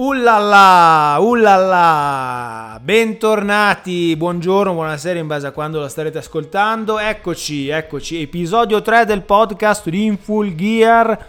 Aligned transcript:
Ullala, 0.00 1.16
ullala, 1.18 2.78
bentornati, 2.80 4.14
buongiorno, 4.14 4.72
buonasera 4.72 5.18
in 5.18 5.26
base 5.26 5.48
a 5.48 5.50
quando 5.50 5.80
la 5.80 5.88
starete 5.88 6.18
ascoltando. 6.18 7.00
Eccoci, 7.00 7.66
eccoci, 7.66 8.20
episodio 8.20 8.80
3 8.80 9.06
del 9.06 9.22
podcast 9.22 9.88
di 9.88 10.04
In 10.04 10.16
Full 10.16 10.54
Gear. 10.54 11.28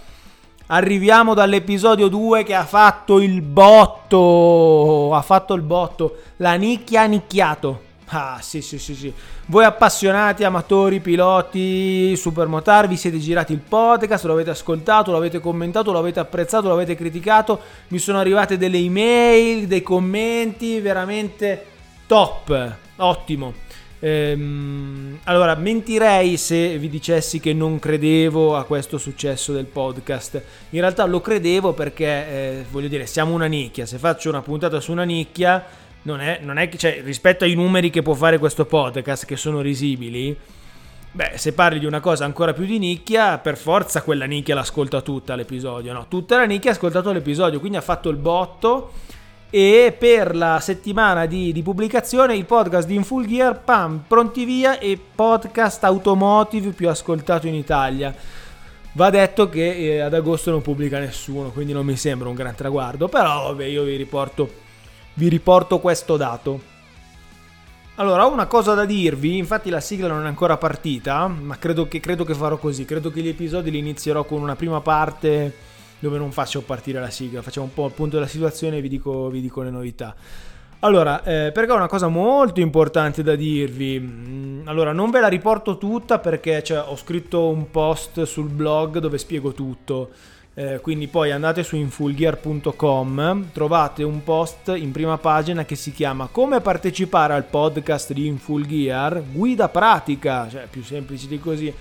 Arriviamo 0.67 1.33
dall'episodio 1.33 2.09
2 2.09 2.43
che 2.43 2.53
ha 2.53 2.63
fatto 2.63 3.19
il 3.19 3.41
botto, 3.41 5.15
ha 5.15 5.21
fatto 5.23 5.55
il 5.55 5.63
botto, 5.63 6.17
la 6.35 6.53
nicchia 6.53 7.01
ha 7.01 7.05
nicchiato. 7.05 7.81
Ah, 8.09 8.37
sì, 8.39 8.61
sì, 8.61 8.77
sì, 8.77 8.93
sì. 8.93 9.11
Voi 9.49 9.65
appassionati, 9.65 10.43
amatori, 10.43 10.99
piloti, 10.99 12.15
supermotar, 12.15 12.87
vi 12.87 12.95
siete 12.95 13.17
girati 13.17 13.51
il 13.51 13.57
podcast, 13.57 14.25
lo 14.25 14.33
avete 14.33 14.51
ascoltato, 14.51 15.09
lo 15.09 15.17
avete 15.17 15.39
commentato, 15.39 15.91
lo 15.91 15.97
avete 15.97 16.19
apprezzato, 16.19 16.67
lo 16.67 16.75
avete 16.75 16.93
criticato. 16.93 17.59
Mi 17.87 17.97
sono 17.97 18.19
arrivate 18.19 18.59
delle 18.59 18.77
email, 18.77 19.65
dei 19.65 19.81
commenti, 19.81 20.79
veramente 20.81 21.65
top, 22.05 22.75
ottimo. 22.97 23.53
Ehm, 24.01 25.17
allora, 25.23 25.55
mentirei 25.55 26.37
se 26.37 26.77
vi 26.77 26.87
dicessi 26.87 27.39
che 27.39 27.51
non 27.51 27.79
credevo 27.79 28.55
a 28.55 28.65
questo 28.65 28.99
successo 28.99 29.51
del 29.51 29.65
podcast. 29.65 30.43
In 30.69 30.81
realtà 30.81 31.05
lo 31.05 31.21
credevo 31.21 31.73
perché, 31.73 32.05
eh, 32.05 32.65
voglio 32.69 32.87
dire, 32.87 33.07
siamo 33.07 33.33
una 33.33 33.47
nicchia. 33.47 33.87
Se 33.87 33.97
faccio 33.97 34.29
una 34.29 34.43
puntata 34.43 34.79
su 34.79 34.91
una 34.91 35.05
nicchia 35.05 35.65
non 36.03 36.21
è, 36.21 36.39
non 36.41 36.57
è 36.57 36.69
che, 36.69 36.77
cioè, 36.77 37.01
rispetto 37.03 37.43
ai 37.43 37.55
numeri 37.55 37.89
che 37.89 38.01
può 38.01 38.13
fare 38.13 38.37
questo 38.37 38.65
podcast, 38.65 39.25
che 39.25 39.35
sono 39.35 39.61
risibili, 39.61 40.35
beh, 41.11 41.33
se 41.35 41.53
parli 41.53 41.79
di 41.79 41.85
una 41.85 41.99
cosa 41.99 42.25
ancora 42.25 42.53
più 42.53 42.65
di 42.65 42.79
nicchia, 42.79 43.37
per 43.37 43.57
forza 43.57 44.01
quella 44.01 44.25
nicchia 44.25 44.55
l'ascolta 44.55 45.01
tutta 45.01 45.35
l'episodio, 45.35 45.91
no? 45.93 46.05
Tutta 46.07 46.37
la 46.37 46.45
nicchia 46.45 46.71
ha 46.71 46.73
ascoltato 46.73 47.11
l'episodio, 47.11 47.59
quindi 47.59 47.77
ha 47.77 47.81
fatto 47.81 48.09
il 48.09 48.17
botto. 48.17 48.91
E 49.51 49.95
per 49.97 50.35
la 50.35 50.59
settimana 50.59 51.25
di, 51.25 51.51
di 51.51 51.63
pubblicazione 51.63 52.35
il 52.35 52.45
podcast 52.45 52.87
di 52.87 52.93
In 52.93 53.03
Full 53.03 53.25
Gear, 53.25 53.63
pam, 53.63 54.03
pronti 54.07 54.45
via 54.45 54.77
e 54.77 54.99
podcast 55.15 55.83
automotive 55.85 56.69
più 56.69 56.87
ascoltato 56.87 57.47
in 57.47 57.55
Italia. 57.55 58.13
Va 58.91 59.09
detto 59.09 59.49
che 59.49 59.75
eh, 59.75 59.99
ad 60.01 60.13
agosto 60.13 60.51
non 60.51 60.61
pubblica 60.61 60.99
nessuno, 60.99 61.49
quindi 61.49 61.73
non 61.73 61.83
mi 61.83 61.95
sembra 61.95 62.29
un 62.29 62.35
gran 62.35 62.53
traguardo, 62.53 63.07
però 63.07 63.47
vabbè, 63.47 63.65
io 63.65 63.81
vi 63.81 63.95
riporto 63.95 64.67
vi 65.19 65.27
riporto 65.27 65.79
questo 65.79 66.15
dato. 66.15 66.77
Allora, 67.95 68.25
ho 68.25 68.31
una 68.31 68.45
cosa 68.45 68.73
da 68.73 68.85
dirvi, 68.85 69.35
infatti 69.35 69.69
la 69.69 69.81
sigla 69.81 70.07
non 70.07 70.23
è 70.23 70.27
ancora 70.27 70.55
partita, 70.55 71.27
ma 71.27 71.57
credo 71.57 71.89
che, 71.89 71.99
credo 71.99 72.23
che 72.23 72.33
farò 72.33 72.57
così, 72.57 72.85
credo 72.85 73.11
che 73.11 73.19
gli 73.19 73.27
episodi 73.27 73.69
li 73.69 73.79
inizierò 73.79 74.23
con 74.23 74.41
una 74.41 74.55
prima 74.55 74.79
parte 74.79 75.53
dove 75.99 76.17
non 76.17 76.31
faccio 76.31 76.61
partire 76.61 77.01
la 77.01 77.09
sigla, 77.09 77.41
facciamo 77.41 77.65
un 77.65 77.73
po' 77.73 77.87
il 77.87 77.91
punto 77.91 78.15
della 78.15 78.29
situazione 78.29 78.77
e 78.77 78.81
vi 78.81 78.87
dico, 78.87 79.27
vi 79.27 79.41
dico 79.41 79.61
le 79.61 79.69
novità. 79.69 80.15
Allora, 80.79 81.21
eh, 81.23 81.51
perché 81.51 81.73
ho 81.73 81.75
una 81.75 81.89
cosa 81.89 82.07
molto 82.07 82.61
importante 82.61 83.21
da 83.21 83.35
dirvi. 83.35 83.99
Mm, 83.99 84.61
allora, 84.69 84.93
non 84.93 85.09
ve 85.11 85.19
la 85.19 85.27
riporto 85.27 85.77
tutta 85.77 86.19
perché 86.19 86.63
cioè, 86.63 86.85
ho 86.87 86.95
scritto 86.95 87.49
un 87.49 87.69
post 87.69 88.23
sul 88.23 88.47
blog 88.47 88.99
dove 88.99 89.17
spiego 89.17 89.51
tutto. 89.51 90.11
Eh, 90.55 90.79
quindi 90.81 91.07
poi 91.07 91.31
andate 91.31 91.63
su 91.63 91.75
infulgear.com, 91.77 93.51
trovate 93.53 94.03
un 94.03 94.23
post 94.23 94.73
in 94.75 94.91
prima 94.91 95.17
pagina 95.17 95.63
che 95.63 95.75
si 95.75 95.93
chiama 95.93 96.27
Come 96.29 96.59
partecipare 96.59 97.33
al 97.33 97.45
podcast 97.45 98.11
di 98.11 98.25
Infulgear, 98.25 99.23
guida 99.31 99.69
pratica, 99.69 100.49
cioè 100.49 100.67
più 100.69 100.83
semplice 100.83 101.27
di 101.27 101.39
così. 101.39 101.73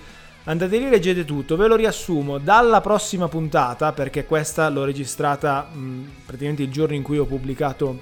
Andate 0.45 0.79
lì, 0.79 0.89
leggete 0.89 1.25
tutto, 1.25 1.57
ve 1.57 1.67
lo 1.67 1.77
riassumo 1.77 2.39
dalla 2.39 2.81
prossima 2.81 3.29
puntata, 3.29 3.93
perché 3.93 4.25
questa 4.25 4.69
l'ho 4.69 4.85
registrata 4.85 5.63
mh, 5.63 6.11
praticamente 6.25 6.63
il 6.63 6.71
giorno 6.71 6.95
in 6.95 7.03
cui 7.03 7.19
ho 7.19 7.27
pubblicato 7.27 7.99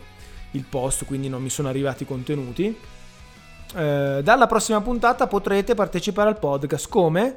il 0.52 0.64
post, 0.68 1.06
quindi 1.06 1.28
non 1.28 1.42
mi 1.42 1.50
sono 1.50 1.68
arrivati 1.68 2.02
i 2.02 2.06
contenuti. 2.06 2.76
Eh, 3.74 4.20
dalla 4.22 4.46
prossima 4.46 4.80
puntata 4.80 5.26
potrete 5.26 5.74
partecipare 5.74 6.28
al 6.28 6.38
podcast 6.38 6.88
come? 6.88 7.36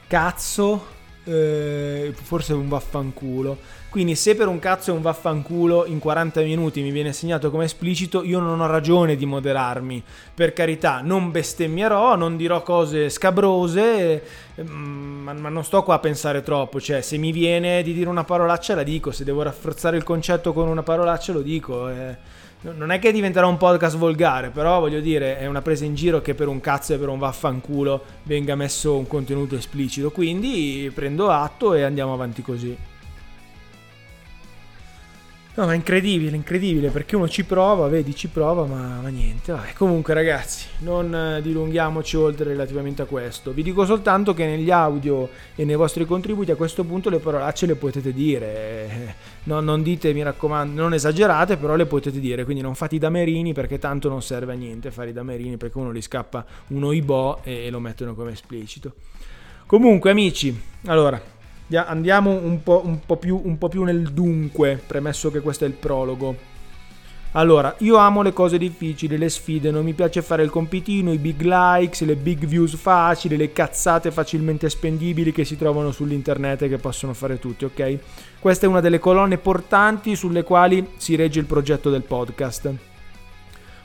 cazzo, 0.09 0.87
eh, 1.25 2.13
forse 2.13 2.55
un 2.55 2.69
vaffanculo. 2.69 3.57
Quindi 3.97 4.15
se 4.15 4.37
per 4.37 4.47
un 4.47 4.59
cazzo 4.59 4.91
è 4.91 4.93
un 4.93 5.01
vaffanculo 5.01 5.87
in 5.87 5.99
40 6.01 6.43
minuti 6.43 6.83
mi 6.83 6.91
viene 6.91 7.15
segnato 7.15 7.51
come 7.51 7.65
esplicito, 7.65 8.23
io 8.23 8.41
non 8.41 8.61
ho 8.61 8.67
ragione 8.67 9.17
di 9.17 9.25
moderarmi. 9.25 10.03
Per 10.35 10.53
carità, 10.53 11.01
non 11.03 11.31
bestemmierò, 11.31 12.15
non 12.15 12.37
dirò 12.37 12.63
cose 12.63 13.09
scabrose, 13.09 14.23
ma, 14.57 15.33
ma 15.33 15.49
non 15.49 15.65
sto 15.65 15.83
qua 15.83 15.95
a 15.95 15.99
pensare 15.99 16.43
troppo. 16.43 16.79
Cioè, 16.79 17.01
se 17.01 17.17
mi 17.17 17.33
viene 17.33 17.83
di 17.83 17.95
dire 17.95 18.11
una 18.11 18.23
parolaccia 18.23 18.75
la 18.75 18.83
dico, 18.83 19.13
se 19.13 19.25
devo 19.25 19.41
rafforzare 19.41 19.97
il 19.97 20.05
concetto 20.05 20.53
con 20.53 20.69
una 20.69 20.83
parolaccia 20.83 21.33
lo 21.33 21.41
dico. 21.41 21.89
Eh 21.89 22.45
non 22.75 22.91
è 22.91 22.99
che 22.99 23.13
diventerà 23.13 23.47
un 23.47 23.59
podcast 23.59 23.97
volgare, 23.97 24.51
però 24.51 24.81
voglio 24.81 25.01
dire, 25.01 25.39
è 25.39 25.47
una 25.47 25.63
presa 25.63 25.85
in 25.85 25.95
giro 25.95 26.21
che 26.21 26.35
per 26.35 26.49
un 26.49 26.61
cazzo 26.61 26.95
e 26.95 26.99
per 26.99 27.09
un 27.09 27.19
vaffanculo 27.19 28.03
venga 28.25 28.57
messo 28.57 28.97
un 28.97 29.07
contenuto 29.07 29.57
esplicito. 29.57 30.11
Quindi 30.11 30.91
prendo 30.93 31.31
atto 31.31 31.73
e 31.73 31.83
andiamo 31.83 32.13
avanti 32.13 32.43
così. 32.43 32.77
No, 35.59 35.65
ma 35.65 35.73
è 35.73 35.77
incredibile, 35.77 36.37
incredibile, 36.37 36.91
perché 36.91 37.17
uno 37.17 37.31
ci 37.31 37.43
prova, 37.45 37.89
vedi, 37.89 38.15
ci 38.15 38.29
prova, 38.29 38.67
ma, 38.67 39.01
ma 39.01 39.09
niente. 39.09 39.53
Vabbè, 39.53 39.73
comunque 39.73 40.13
ragazzi, 40.13 40.67
non 40.81 41.39
dilunghiamoci 41.43 42.15
oltre 42.19 42.51
relativamente 42.51 43.01
a 43.01 43.07
questo. 43.07 43.53
Vi 43.53 43.63
dico 43.63 43.87
soltanto 43.87 44.35
che 44.35 44.45
negli 44.45 44.71
audio 44.71 45.31
e 45.55 45.65
nei 45.65 45.77
vostri 45.77 46.05
contributi 46.05 46.51
a 46.51 46.57
questo 46.57 46.85
punto 46.85 47.09
le 47.09 47.21
parolacce 47.21 47.65
le 47.65 47.75
potete 47.75 48.13
dire. 48.13 49.15
No, 49.45 49.61
non 49.61 49.83
dite, 49.83 50.13
mi 50.13 50.23
raccomando, 50.23 50.79
non 50.79 50.93
esagerate, 50.93 51.57
però 51.57 51.75
le 51.75 51.87
potete 51.87 52.21
dire. 52.21 52.45
Quindi 52.45 52.63
non 52.63 52.75
fate 52.75 52.97
i 52.97 52.99
damerini 52.99 53.55
perché 53.55 53.79
tanto 53.79 54.11
non 54.11 54.21
serve 54.21 54.53
a 54.53 54.57
niente 54.57 54.91
fare 54.91 55.09
i 55.09 55.13
damerini 55.15 55.57
perché 55.57 55.79
uno 55.79 55.91
li 55.91 56.03
scappa 56.03 56.45
un 56.69 56.85
oibò 56.85 57.41
e, 57.43 57.65
e 57.65 57.71
lo 57.71 57.81
mettono 57.81 58.15
come 58.15 58.33
esplicito. 58.33 58.93
Comunque 59.65 60.11
amici, 60.11 60.55
allora 60.85 61.19
Andiamo 61.75 62.31
un 62.31 62.63
po', 62.63 62.83
un, 62.85 63.01
po 63.05 63.17
più, 63.17 63.41
un 63.43 63.59
po' 63.59 63.69
più 63.69 63.83
nel 63.83 64.13
dunque, 64.13 64.81
premesso 64.87 65.31
che 65.31 65.41
questo 65.41 65.65
è 65.65 65.69
il 65.69 65.75
prologo. 65.75 66.55
Allora, 67.33 67.75
io 67.79 67.97
amo 67.97 68.23
le 68.23 68.33
cose 68.33 68.57
difficili, 68.57 69.19
le 69.19 69.29
sfide, 69.29 69.71
non 69.71 69.85
mi 69.85 69.93
piace 69.93 70.23
fare 70.23 70.43
il 70.43 70.49
compitino, 70.49 71.13
i 71.13 71.19
big 71.19 71.43
likes, 71.43 72.03
le 72.03 72.17
big 72.17 72.47
views 72.47 72.75
facili, 72.77 73.37
le 73.37 73.53
cazzate 73.53 74.11
facilmente 74.11 74.71
spendibili 74.71 75.33
che 75.33 75.45
si 75.45 75.59
trovano 75.59 75.91
sull'internet 75.91 76.63
e 76.63 76.69
che 76.69 76.79
possono 76.79 77.13
fare 77.13 77.39
tutti, 77.39 77.67
ok? 77.67 77.99
Questa 78.39 78.65
è 78.65 78.69
una 78.69 78.81
delle 78.81 78.99
colonne 78.99 79.37
portanti 79.37 80.17
sulle 80.17 80.45
quali 80.45 80.93
si 80.97 81.15
regge 81.15 81.41
il 81.41 81.47
progetto 81.47 81.91
del 81.91 82.03
podcast. 82.03 82.86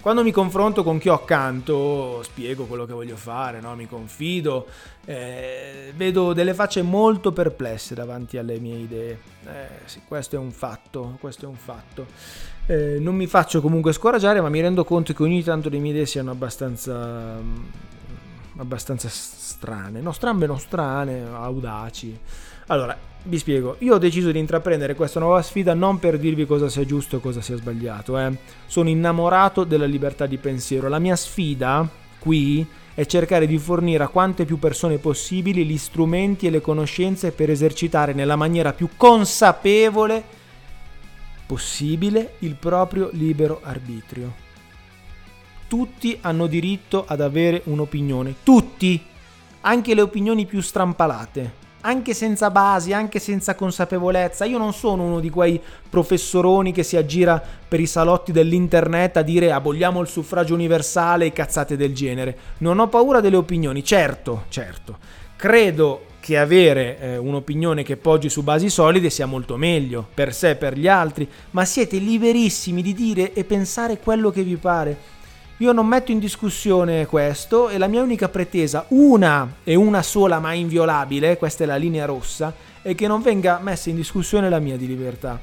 Quando 0.01 0.23
mi 0.23 0.31
confronto 0.31 0.81
con 0.81 0.97
chi 0.97 1.09
ho 1.09 1.13
accanto, 1.13 2.23
spiego 2.23 2.65
quello 2.65 2.85
che 2.85 2.93
voglio 2.93 3.15
fare, 3.15 3.61
no? 3.61 3.75
mi 3.75 3.85
confido, 3.85 4.65
eh, 5.05 5.93
vedo 5.95 6.33
delle 6.33 6.55
facce 6.55 6.81
molto 6.81 7.31
perplesse 7.31 7.93
davanti 7.93 8.39
alle 8.39 8.59
mie 8.59 8.77
idee. 8.77 9.19
Eh, 9.45 9.67
sì, 9.85 10.01
questo 10.07 10.37
è 10.37 10.39
un 10.39 10.51
fatto, 10.51 11.17
questo 11.19 11.45
è 11.45 11.47
un 11.47 11.55
fatto. 11.55 12.07
Eh, 12.65 12.97
non 12.99 13.13
mi 13.13 13.27
faccio 13.27 13.61
comunque 13.61 13.93
scoraggiare, 13.93 14.41
ma 14.41 14.49
mi 14.49 14.59
rendo 14.59 14.83
conto 14.83 15.13
che 15.13 15.21
ogni 15.21 15.43
tanto 15.43 15.69
le 15.69 15.77
mie 15.77 15.91
idee 15.91 16.07
siano 16.07 16.31
abbastanza, 16.31 17.37
abbastanza 18.57 19.07
strane. 19.07 20.01
No, 20.01 20.11
strambe, 20.13 20.47
non 20.47 20.57
strane, 20.57 21.27
audaci. 21.31 22.19
Allora, 22.67 22.97
vi 23.23 23.37
spiego, 23.37 23.75
io 23.79 23.95
ho 23.95 23.97
deciso 23.97 24.31
di 24.31 24.39
intraprendere 24.39 24.95
questa 24.95 25.19
nuova 25.19 25.41
sfida 25.41 25.73
non 25.73 25.99
per 25.99 26.17
dirvi 26.17 26.45
cosa 26.45 26.69
sia 26.69 26.85
giusto 26.85 27.17
e 27.17 27.19
cosa 27.19 27.41
sia 27.41 27.55
sbagliato, 27.55 28.17
eh. 28.17 28.35
sono 28.65 28.89
innamorato 28.89 29.63
della 29.63 29.85
libertà 29.85 30.25
di 30.25 30.37
pensiero. 30.37 30.87
La 30.87 30.99
mia 30.99 31.15
sfida 31.15 31.87
qui 32.19 32.65
è 32.93 33.05
cercare 33.05 33.47
di 33.47 33.57
fornire 33.57 34.03
a 34.03 34.07
quante 34.07 34.45
più 34.45 34.57
persone 34.59 34.97
possibili 34.97 35.65
gli 35.65 35.77
strumenti 35.77 36.47
e 36.47 36.49
le 36.49 36.61
conoscenze 36.61 37.31
per 37.31 37.49
esercitare 37.49 38.13
nella 38.13 38.35
maniera 38.35 38.73
più 38.73 38.89
consapevole 38.97 40.39
possibile 41.45 42.35
il 42.39 42.55
proprio 42.55 43.09
libero 43.13 43.59
arbitrio. 43.61 44.49
Tutti 45.67 46.17
hanno 46.21 46.47
diritto 46.47 47.05
ad 47.07 47.21
avere 47.21 47.61
un'opinione, 47.65 48.35
tutti! 48.43 49.09
anche 49.61 49.93
le 49.93 50.01
opinioni 50.01 50.45
più 50.45 50.61
strampalate, 50.61 51.53
anche 51.81 52.13
senza 52.13 52.49
basi, 52.49 52.93
anche 52.93 53.19
senza 53.19 53.55
consapevolezza. 53.55 54.45
Io 54.45 54.57
non 54.57 54.73
sono 54.73 55.03
uno 55.03 55.19
di 55.19 55.29
quei 55.29 55.61
professoroni 55.89 56.71
che 56.71 56.83
si 56.83 56.97
aggira 56.97 57.41
per 57.67 57.79
i 57.79 57.85
salotti 57.85 58.31
dell'internet 58.31 59.17
a 59.17 59.21
dire 59.21 59.51
aboliamo 59.51 60.01
il 60.01 60.07
suffragio 60.07 60.53
universale 60.53 61.25
e 61.25 61.33
cazzate 61.33 61.75
del 61.75 61.93
genere. 61.93 62.37
Non 62.59 62.79
ho 62.79 62.87
paura 62.87 63.19
delle 63.19 63.35
opinioni, 63.35 63.83
certo, 63.83 64.45
certo. 64.49 64.97
Credo 65.35 66.05
che 66.19 66.37
avere 66.37 66.99
eh, 66.99 67.17
un'opinione 67.17 67.83
che 67.83 67.97
poggi 67.97 68.29
su 68.29 68.43
basi 68.43 68.69
solide 68.69 69.09
sia 69.09 69.25
molto 69.25 69.57
meglio 69.57 70.07
per 70.13 70.33
sé 70.33 70.51
e 70.51 70.55
per 70.55 70.77
gli 70.77 70.87
altri, 70.87 71.27
ma 71.51 71.65
siete 71.65 71.97
liberissimi 71.97 72.83
di 72.83 72.93
dire 72.93 73.33
e 73.33 73.43
pensare 73.43 73.97
quello 73.97 74.29
che 74.29 74.43
vi 74.43 74.55
pare. 74.55 75.19
Io 75.61 75.73
non 75.73 75.85
metto 75.85 76.11
in 76.11 76.17
discussione 76.17 77.05
questo 77.05 77.69
e 77.69 77.77
la 77.77 77.85
mia 77.85 78.01
unica 78.01 78.29
pretesa, 78.29 78.85
una 78.87 79.57
e 79.63 79.75
una 79.75 80.01
sola 80.01 80.39
ma 80.39 80.53
inviolabile, 80.53 81.37
questa 81.37 81.65
è 81.65 81.67
la 81.67 81.75
linea 81.75 82.05
rossa, 82.05 82.51
è 82.81 82.95
che 82.95 83.05
non 83.05 83.21
venga 83.21 83.59
messa 83.61 83.91
in 83.91 83.95
discussione 83.95 84.49
la 84.49 84.57
mia 84.57 84.75
di 84.75 84.87
libertà. 84.87 85.39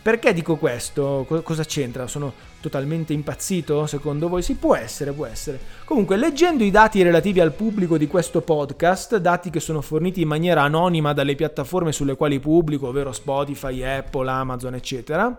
Perché 0.00 0.32
dico 0.32 0.56
questo? 0.56 1.26
Cosa 1.42 1.64
c'entra? 1.64 2.06
Sono 2.06 2.32
totalmente 2.62 3.12
impazzito? 3.12 3.84
Secondo 3.84 4.30
voi? 4.30 4.40
Sì, 4.40 4.54
può 4.54 4.74
essere, 4.74 5.12
può 5.12 5.26
essere. 5.26 5.60
Comunque, 5.84 6.16
leggendo 6.16 6.64
i 6.64 6.70
dati 6.70 7.02
relativi 7.02 7.40
al 7.40 7.52
pubblico 7.52 7.98
di 7.98 8.06
questo 8.06 8.40
podcast, 8.40 9.18
dati 9.18 9.50
che 9.50 9.60
sono 9.60 9.82
forniti 9.82 10.22
in 10.22 10.28
maniera 10.28 10.62
anonima 10.62 11.12
dalle 11.12 11.34
piattaforme 11.34 11.92
sulle 11.92 12.16
quali 12.16 12.40
pubblico, 12.40 12.88
ovvero 12.88 13.12
Spotify, 13.12 13.82
Apple, 13.82 14.30
Amazon, 14.30 14.76
eccetera, 14.76 15.38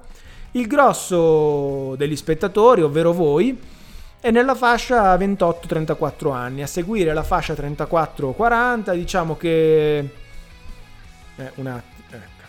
il 0.51 0.67
grosso 0.67 1.95
degli 1.97 2.15
spettatori, 2.15 2.83
ovvero 2.83 3.11
voi, 3.11 3.57
è 4.19 4.31
nella 4.31 4.55
fascia 4.55 5.15
28-34 5.15 6.33
anni. 6.33 6.61
A 6.61 6.67
seguire 6.67 7.13
la 7.13 7.23
fascia 7.23 7.53
34-40, 7.53 8.93
diciamo 8.93 9.37
che... 9.37 9.97
Eh, 11.35 11.51
un 11.55 11.67
attimo. 11.67 12.05
Ecco. 12.09 12.43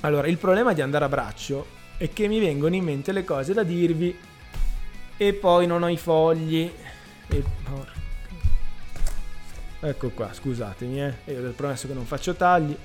Allora, 0.00 0.26
il 0.26 0.38
problema 0.38 0.72
di 0.72 0.80
andare 0.80 1.04
a 1.04 1.08
braccio 1.08 1.66
è 1.96 2.10
che 2.10 2.28
mi 2.28 2.40
vengono 2.40 2.74
in 2.74 2.84
mente 2.84 3.12
le 3.12 3.24
cose 3.24 3.54
da 3.54 3.62
dirvi 3.62 4.18
e 5.16 5.32
poi 5.32 5.66
non 5.66 5.82
ho 5.82 5.88
i 5.88 5.96
fogli. 5.96 6.70
E. 7.28 7.44
Ecco 9.80 10.10
qua, 10.10 10.32
scusatemi, 10.32 11.02
eh. 11.02 11.14
Io 11.26 11.48
ho 11.48 11.52
promesso 11.52 11.86
che 11.86 11.94
non 11.94 12.04
faccio 12.04 12.34
tagli. 12.34 12.76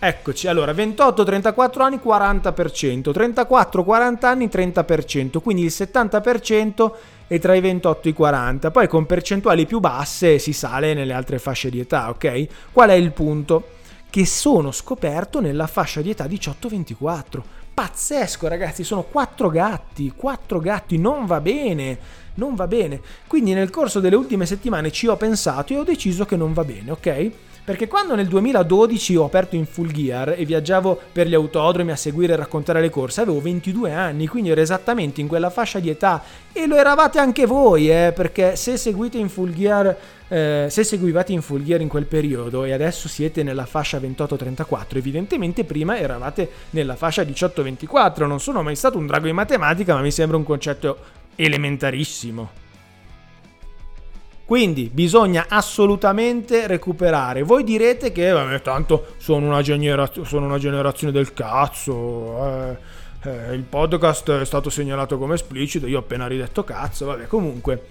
Eccoci, 0.00 0.46
allora 0.46 0.70
28-34 0.70 1.82
anni 1.82 2.00
40%, 2.02 3.10
34-40 3.10 4.24
anni 4.26 4.46
30%, 4.46 5.40
quindi 5.40 5.64
il 5.64 5.72
70% 5.74 6.92
è 7.26 7.40
tra 7.40 7.54
i 7.54 7.60
28 7.60 8.06
e 8.06 8.10
i 8.12 8.14
40, 8.14 8.70
poi 8.70 8.86
con 8.86 9.06
percentuali 9.06 9.66
più 9.66 9.80
basse 9.80 10.38
si 10.38 10.52
sale 10.52 10.94
nelle 10.94 11.12
altre 11.12 11.40
fasce 11.40 11.68
di 11.68 11.80
età, 11.80 12.10
ok? 12.10 12.46
Qual 12.70 12.90
è 12.90 12.94
il 12.94 13.10
punto? 13.10 13.70
Che 14.08 14.24
sono 14.24 14.70
scoperto 14.70 15.40
nella 15.40 15.66
fascia 15.66 16.00
di 16.00 16.10
età 16.10 16.26
18-24. 16.26 17.42
Pazzesco 17.74 18.46
ragazzi, 18.46 18.84
sono 18.84 19.02
quattro 19.02 19.48
gatti, 19.48 20.12
quattro 20.14 20.60
gatti, 20.60 20.96
non 20.96 21.26
va 21.26 21.40
bene, 21.40 21.98
non 22.34 22.54
va 22.54 22.68
bene. 22.68 23.00
Quindi 23.26 23.52
nel 23.52 23.70
corso 23.70 23.98
delle 23.98 24.14
ultime 24.16 24.46
settimane 24.46 24.92
ci 24.92 25.08
ho 25.08 25.16
pensato 25.16 25.72
e 25.72 25.78
ho 25.78 25.84
deciso 25.84 26.24
che 26.24 26.36
non 26.36 26.52
va 26.52 26.62
bene, 26.62 26.92
ok? 26.92 27.30
Perché 27.68 27.86
quando 27.86 28.14
nel 28.14 28.28
2012 28.28 29.16
ho 29.16 29.26
aperto 29.26 29.54
in 29.54 29.66
full 29.66 29.90
gear 29.90 30.34
e 30.38 30.46
viaggiavo 30.46 30.98
per 31.12 31.26
gli 31.26 31.34
autodromi 31.34 31.90
a 31.90 31.96
seguire 31.96 32.32
e 32.32 32.36
raccontare 32.36 32.80
le 32.80 32.88
corse, 32.88 33.20
avevo 33.20 33.42
22 33.42 33.92
anni, 33.92 34.26
quindi 34.26 34.48
ero 34.48 34.62
esattamente 34.62 35.20
in 35.20 35.26
quella 35.26 35.50
fascia 35.50 35.78
di 35.78 35.90
età 35.90 36.22
e 36.50 36.66
lo 36.66 36.76
eravate 36.76 37.18
anche 37.18 37.44
voi, 37.44 37.90
eh, 37.90 38.14
perché 38.16 38.56
se 38.56 38.78
seguite 38.78 39.18
in 39.18 39.28
full 39.28 39.52
gear, 39.52 39.94
eh, 40.28 40.68
se 40.70 40.82
seguivate 40.82 41.32
in 41.32 41.42
full 41.42 41.62
gear 41.62 41.82
in 41.82 41.88
quel 41.88 42.06
periodo 42.06 42.64
e 42.64 42.72
adesso 42.72 43.06
siete 43.06 43.42
nella 43.42 43.66
fascia 43.66 43.98
28-34, 43.98 44.96
evidentemente 44.96 45.64
prima 45.64 45.98
eravate 45.98 46.48
nella 46.70 46.96
fascia 46.96 47.22
18-24. 47.22 48.26
Non 48.26 48.40
sono 48.40 48.62
mai 48.62 48.76
stato 48.76 48.96
un 48.96 49.04
drago 49.04 49.26
in 49.26 49.34
matematica, 49.34 49.92
ma 49.92 50.00
mi 50.00 50.10
sembra 50.10 50.38
un 50.38 50.44
concetto 50.44 50.96
elementarissimo. 51.36 52.67
Quindi 54.48 54.88
bisogna 54.90 55.44
assolutamente 55.46 56.66
recuperare. 56.66 57.42
Voi 57.42 57.62
direte 57.64 58.12
che 58.12 58.30
vabbè, 58.30 58.62
tanto 58.62 59.08
sono 59.18 59.44
una, 59.44 59.60
genera- 59.60 60.10
sono 60.22 60.46
una 60.46 60.56
generazione 60.56 61.12
del 61.12 61.34
cazzo. 61.34 62.46
Eh, 62.46 62.76
eh, 63.24 63.52
il 63.52 63.64
podcast 63.64 64.30
è 64.30 64.46
stato 64.46 64.70
segnalato 64.70 65.18
come 65.18 65.34
esplicito. 65.34 65.86
Io 65.86 65.98
ho 65.98 66.00
appena 66.00 66.26
ridetto 66.26 66.64
cazzo. 66.64 67.04
Vabbè, 67.04 67.26
comunque. 67.26 67.88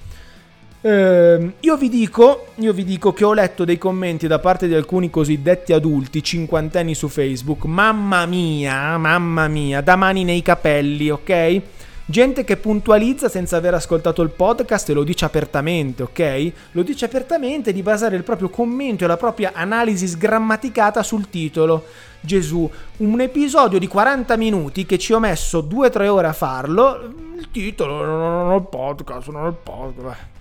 Eh, 0.81 1.51
io, 1.59 1.77
vi 1.77 1.89
dico, 1.89 2.48
io 2.56 2.74
vi 2.74 2.83
dico 2.83 3.13
che 3.13 3.24
ho 3.24 3.33
letto 3.33 3.63
dei 3.63 3.77
commenti 3.77 4.25
da 4.25 4.39
parte 4.39 4.68
di 4.68 4.74
alcuni 4.74 5.12
cosiddetti 5.12 5.74
adulti 5.74 6.24
cinquantenni 6.24 6.95
su 6.95 7.07
Facebook. 7.07 7.65
Mamma 7.65 8.25
mia, 8.25 8.98
mamma 8.98 9.48
mia, 9.48 9.81
da 9.81 9.95
mani 9.95 10.24
nei 10.24 10.42
capelli, 10.42 11.12
ok? 11.12 11.62
Gente 12.09 12.45
che 12.45 12.56
puntualizza 12.56 13.27
senza 13.27 13.57
aver 13.57 13.74
ascoltato 13.74 14.21
il 14.21 14.30
podcast 14.30 14.88
e 14.89 14.94
lo 14.94 15.04
dice 15.04 15.25
apertamente, 15.25 16.04
ok? 16.04 16.51
Lo 16.71 16.81
dice 16.81 17.04
apertamente 17.04 17.74
di 17.74 17.81
basare 17.81 18.15
il 18.15 18.24
proprio 18.24 18.48
commento 18.48 19.04
e 19.04 19.07
la 19.07 19.18
propria 19.18 19.51
analisi 19.54 20.07
sgrammaticata 20.07 21.04
sul 21.04 21.30
titolo. 21.30 21.83
Gesù, 22.21 22.69
un 23.00 23.19
episodio 23.19 23.77
di 23.77 23.88
40 23.88 24.38
minuti 24.38 24.86
che 24.86 24.98
ci 24.98 25.12
ho 25.12 25.19
messo 25.19 25.59
2-3 25.69 26.07
ore 26.07 26.27
a 26.27 26.33
farlo. 26.33 27.13
Il 27.36 27.51
titolo, 27.51 28.06
non 28.06 28.51
ho 28.51 28.56
il 28.56 28.68
podcast, 28.69 29.27
non 29.27 29.44
ho 29.44 29.48
il 29.50 29.57
podcast. 29.62 30.37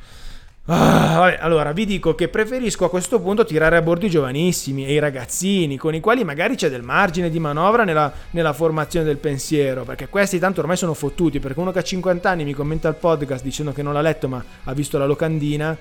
Ah, 0.69 1.19
vabbè, 1.19 1.39
allora 1.41 1.71
vi 1.71 1.87
dico 1.87 2.17
che 2.17 2.27
preferisco 2.27 2.85
a 2.85 2.91
questo 2.91 3.21
punto 3.21 3.45
tirare 3.45 3.77
a 3.77 3.83
bordo 3.83 4.07
i 4.07 4.11
giovanissimi 4.11 4.85
e 4.85 4.95
i 4.95 4.99
ragazzini 4.99 5.77
con 5.77 5.95
i 5.95 6.01
quali 6.01 6.25
magari 6.25 6.57
c'è 6.57 6.69
del 6.69 6.83
margine 6.83 7.31
di 7.31 7.39
manovra 7.39 7.85
nella, 7.85 8.13
nella, 8.31 8.53
formazione 8.53 9.07
del 9.07 9.19
pensiero 9.19 9.85
perché 9.85 10.09
questi 10.09 10.41
tanto 10.41 10.61
ormai 10.61 10.77
sono 10.77 10.93
fottuti 10.93 11.39
perché 11.39 11.61
uno 11.61 11.71
che 11.71 11.79
ha 11.79 11.83
50 11.83 12.29
anni 12.29 12.43
mi 12.43 12.53
commenta 12.53 12.89
il 12.89 12.97
podcast 12.97 13.45
dicendo 13.45 13.71
che 13.71 13.83
non 13.83 13.93
l'ha 13.93 14.01
letto 14.01 14.27
ma 14.27 14.43
ha 14.65 14.73
visto 14.73 14.99
la 14.99 15.07
locandina. 15.07 15.77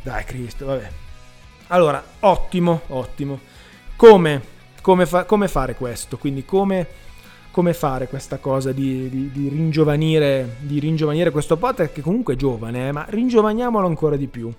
Dai 0.00 0.24
Cristo 0.24 0.64
vabbè. 0.64 0.88
Allora 1.68 2.02
ottimo 2.20 2.82
ottimo. 2.86 3.38
Come, 3.96 4.42
come, 4.80 5.04
fa, 5.04 5.24
come 5.24 5.46
fare 5.46 5.74
questo? 5.74 6.16
Quindi 6.16 6.46
come 6.46 6.86
come 7.52 7.74
fare 7.74 8.08
questa 8.08 8.38
cosa 8.38 8.72
di, 8.72 9.08
di, 9.08 9.30
di, 9.30 9.48
ringiovanire, 9.48 10.56
di 10.60 10.80
ringiovanire 10.80 11.30
questo 11.30 11.56
podcast 11.56 11.92
che 11.92 12.00
comunque 12.00 12.34
è 12.34 12.36
giovane, 12.36 12.88
eh, 12.88 12.92
ma 12.92 13.04
ringiovaniamolo 13.08 13.86
ancora 13.86 14.16
di 14.16 14.26
più. 14.26 14.52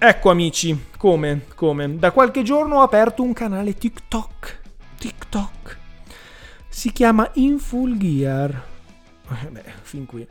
Ecco 0.00 0.30
amici, 0.30 0.86
come, 0.96 1.46
come, 1.56 1.98
da 1.98 2.12
qualche 2.12 2.42
giorno 2.42 2.76
ho 2.76 2.82
aperto 2.82 3.22
un 3.22 3.32
canale 3.32 3.74
TikTok. 3.74 4.60
TikTok. 4.98 5.78
Si 6.68 6.92
chiama 6.92 7.28
In 7.34 7.58
Full 7.58 7.96
Gear. 7.96 8.62
Eh, 9.30 9.46
beh, 9.50 9.64
fin 9.82 10.06
qui. 10.06 10.24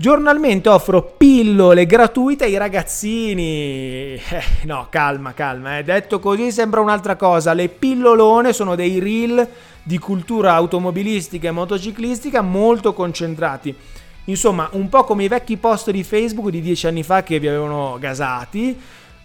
Giornalmente 0.00 0.68
offro 0.68 1.02
pillole 1.02 1.84
gratuite 1.84 2.44
ai 2.44 2.56
ragazzini. 2.56 4.14
Eh, 4.14 4.44
no, 4.62 4.86
calma, 4.90 5.34
calma. 5.34 5.78
Eh. 5.78 5.82
Detto 5.82 6.20
così 6.20 6.52
sembra 6.52 6.80
un'altra 6.80 7.16
cosa. 7.16 7.52
Le 7.52 7.68
pillolone 7.68 8.52
sono 8.52 8.76
dei 8.76 9.00
reel 9.00 9.44
di 9.82 9.98
cultura 9.98 10.52
automobilistica 10.52 11.48
e 11.48 11.50
motociclistica 11.50 12.42
molto 12.42 12.92
concentrati. 12.92 13.74
Insomma, 14.26 14.68
un 14.74 14.88
po' 14.88 15.02
come 15.02 15.24
i 15.24 15.28
vecchi 15.28 15.56
post 15.56 15.90
di 15.90 16.04
Facebook 16.04 16.50
di 16.50 16.60
dieci 16.60 16.86
anni 16.86 17.02
fa 17.02 17.24
che 17.24 17.40
vi 17.40 17.48
avevano 17.48 17.96
gasati, 17.98 18.78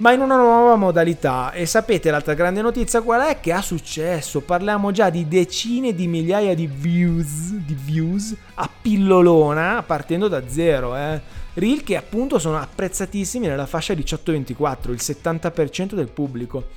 ma 0.04 0.12
in 0.12 0.20
una 0.20 0.36
nuova 0.36 0.76
modalità. 0.76 1.54
E 1.54 1.66
sapete 1.66 2.12
l'altra 2.12 2.34
grande 2.34 2.62
notizia 2.62 3.02
qual 3.02 3.22
è? 3.22 3.40
Che 3.40 3.54
ha 3.54 3.62
successo. 3.62 4.42
Parliamo 4.42 4.92
già 4.92 5.10
di 5.10 5.30
decine 5.30 5.96
di 5.96 6.08
migliaia 6.08 6.54
di 6.54 6.68
views, 6.68 7.54
di 7.54 7.74
views 7.74 8.36
a 8.56 8.70
pillolona 8.82 9.82
partendo 9.88 10.28
da 10.28 10.46
zero, 10.46 10.94
eh. 10.98 11.22
Reel 11.54 11.84
che 11.84 11.96
appunto 11.96 12.38
sono 12.38 12.58
apprezzatissimi 12.58 13.48
nella 13.48 13.66
fascia 13.66 13.94
18-24, 13.94 14.90
il 14.90 15.00
70% 15.00 15.94
del 15.94 16.10
pubblico. 16.10 16.68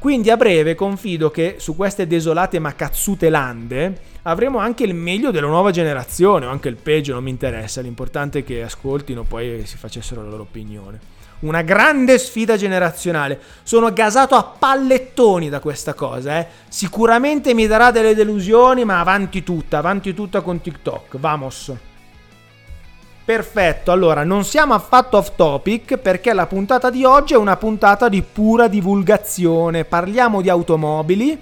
Quindi 0.00 0.30
a 0.30 0.38
breve 0.38 0.74
confido 0.74 1.30
che 1.30 1.56
su 1.58 1.76
queste 1.76 2.06
desolate 2.06 2.58
ma 2.58 2.74
cazzute 2.74 3.28
lande 3.28 4.00
avremo 4.22 4.56
anche 4.56 4.82
il 4.82 4.94
meglio 4.94 5.30
della 5.30 5.46
nuova 5.46 5.70
generazione, 5.72 6.46
o 6.46 6.48
anche 6.48 6.70
il 6.70 6.76
peggio, 6.76 7.12
non 7.12 7.22
mi 7.22 7.28
interessa, 7.28 7.82
l'importante 7.82 8.38
è 8.38 8.44
che 8.44 8.62
ascoltino 8.62 9.24
poi 9.24 9.66
si 9.66 9.76
facessero 9.76 10.22
la 10.22 10.30
loro 10.30 10.44
opinione. 10.44 10.98
Una 11.40 11.60
grande 11.60 12.16
sfida 12.16 12.56
generazionale. 12.56 13.38
Sono 13.62 13.92
gasato 13.92 14.36
a 14.36 14.42
pallettoni 14.42 15.50
da 15.50 15.60
questa 15.60 15.92
cosa, 15.92 16.38
eh. 16.38 16.46
Sicuramente 16.68 17.52
mi 17.52 17.66
darà 17.66 17.90
delle 17.90 18.14
delusioni, 18.14 18.86
ma 18.86 19.00
avanti 19.00 19.42
tutta, 19.42 19.76
avanti 19.76 20.14
tutta 20.14 20.40
con 20.40 20.62
TikTok. 20.62 21.18
Vamos. 21.18 21.72
Perfetto, 23.30 23.92
allora 23.92 24.24
non 24.24 24.42
siamo 24.42 24.74
affatto 24.74 25.16
off 25.16 25.36
topic 25.36 25.98
perché 25.98 26.32
la 26.32 26.46
puntata 26.46 26.90
di 26.90 27.04
oggi 27.04 27.34
è 27.34 27.36
una 27.36 27.56
puntata 27.56 28.08
di 28.08 28.22
pura 28.22 28.66
divulgazione. 28.66 29.84
Parliamo 29.84 30.40
di 30.40 30.48
automobili, 30.48 31.40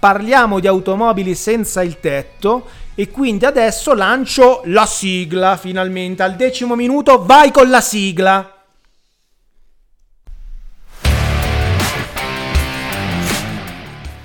parliamo 0.00 0.58
di 0.58 0.66
automobili 0.66 1.36
senza 1.36 1.84
il 1.84 2.00
tetto 2.00 2.66
e 2.96 3.12
quindi 3.12 3.44
adesso 3.44 3.94
lancio 3.94 4.62
la 4.64 4.84
sigla 4.84 5.56
finalmente. 5.56 6.24
Al 6.24 6.34
decimo 6.34 6.74
minuto 6.74 7.24
vai 7.24 7.52
con 7.52 7.70
la 7.70 7.80
sigla. 7.80 8.57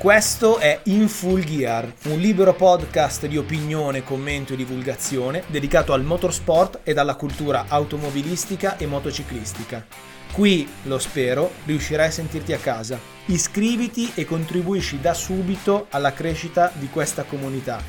Questo 0.04 0.58
è 0.58 0.82
In 0.88 1.08
Full 1.08 1.46
Gear, 1.46 1.94
un 2.08 2.20
libero 2.20 2.54
podcast 2.54 3.26
di 3.26 3.38
opinione, 3.38 4.04
commento 4.04 4.52
e 4.52 4.58
divulgazione 4.58 5.46
dedicato 5.48 5.94
al 5.94 6.04
motorsport 6.04 6.82
ed 6.84 6.98
alla 6.98 7.16
cultura 7.16 7.68
automobilistica 7.70 8.76
e 8.76 8.86
motociclistica. 8.86 9.86
Qui, 10.34 10.68
lo 10.84 11.00
spero, 11.00 11.52
riuscirai 11.64 12.08
a 12.08 12.12
sentirti 12.12 12.52
a 12.52 12.58
casa. 12.58 13.00
Iscriviti 13.28 14.12
e 14.14 14.26
contribuisci 14.26 15.00
da 15.00 15.14
subito 15.14 15.88
alla 15.92 16.12
crescita 16.12 16.70
di 16.76 16.90
questa 16.90 17.24
comunità. 17.24 17.82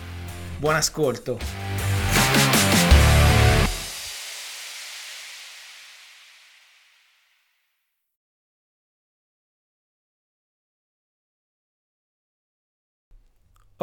Buon 0.56 0.76
ascolto! 0.76 1.93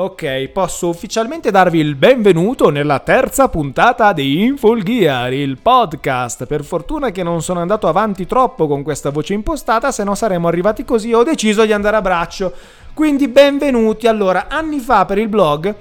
Ok, 0.03 0.47
posso 0.47 0.87
ufficialmente 0.87 1.51
darvi 1.51 1.77
il 1.77 1.93
benvenuto 1.93 2.71
nella 2.71 2.97
terza 2.97 3.49
puntata 3.49 4.13
di 4.13 4.41
Inful 4.41 4.81
Gear, 4.81 5.31
il 5.31 5.59
podcast. 5.59 6.47
Per 6.47 6.63
fortuna 6.63 7.11
che 7.11 7.21
non 7.21 7.43
sono 7.43 7.59
andato 7.59 7.87
avanti 7.87 8.25
troppo 8.25 8.65
con 8.65 8.81
questa 8.81 9.11
voce 9.11 9.35
impostata, 9.35 9.91
se 9.91 10.03
no 10.03 10.15
saremmo 10.15 10.47
arrivati 10.47 10.83
così. 10.83 11.13
Ho 11.13 11.21
deciso 11.21 11.65
di 11.65 11.71
andare 11.71 11.97
a 11.97 12.01
braccio. 12.01 12.51
Quindi 12.95 13.27
benvenuti. 13.27 14.07
Allora, 14.07 14.47
anni 14.49 14.79
fa 14.79 15.05
per 15.05 15.19
il 15.19 15.27
blog 15.27 15.75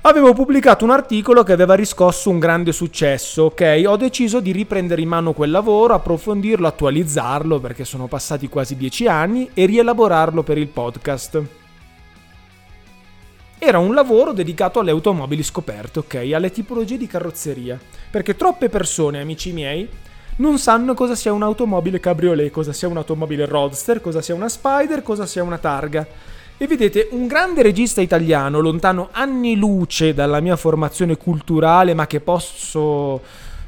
avevo 0.00 0.32
pubblicato 0.32 0.82
un 0.82 0.90
articolo 0.90 1.44
che 1.44 1.52
aveva 1.52 1.74
riscosso 1.74 2.30
un 2.30 2.40
grande 2.40 2.72
successo, 2.72 3.44
ok? 3.44 3.84
Ho 3.86 3.96
deciso 3.96 4.40
di 4.40 4.50
riprendere 4.50 5.02
in 5.02 5.08
mano 5.08 5.34
quel 5.34 5.52
lavoro, 5.52 5.94
approfondirlo, 5.94 6.66
attualizzarlo 6.66 7.60
perché 7.60 7.84
sono 7.84 8.08
passati 8.08 8.48
quasi 8.48 8.74
dieci 8.74 9.06
anni 9.06 9.48
e 9.54 9.66
rielaborarlo 9.66 10.42
per 10.42 10.58
il 10.58 10.66
podcast 10.66 11.59
era 13.62 13.78
un 13.78 13.92
lavoro 13.92 14.32
dedicato 14.32 14.80
alle 14.80 14.90
automobili 14.90 15.42
scoperte, 15.42 15.98
ok? 15.98 16.30
Alle 16.32 16.50
tipologie 16.50 16.96
di 16.96 17.06
carrozzeria. 17.06 17.78
Perché 18.10 18.34
troppe 18.34 18.70
persone, 18.70 19.20
amici 19.20 19.52
miei, 19.52 19.86
non 20.36 20.58
sanno 20.58 20.94
cosa 20.94 21.14
sia 21.14 21.34
un'automobile 21.34 22.00
cabriolet, 22.00 22.50
cosa 22.50 22.72
sia 22.72 22.88
un'automobile 22.88 23.44
roadster, 23.44 24.00
cosa 24.00 24.22
sia 24.22 24.34
una 24.34 24.48
spider, 24.48 25.02
cosa 25.02 25.26
sia 25.26 25.42
una 25.42 25.58
targa. 25.58 26.06
E 26.56 26.66
vedete, 26.66 27.08
un 27.10 27.26
grande 27.26 27.60
regista 27.60 28.00
italiano, 28.00 28.60
lontano 28.60 29.10
anni 29.12 29.54
luce 29.56 30.14
dalla 30.14 30.40
mia 30.40 30.56
formazione 30.56 31.18
culturale, 31.18 31.92
ma 31.92 32.06
che 32.06 32.20
posso... 32.20 33.20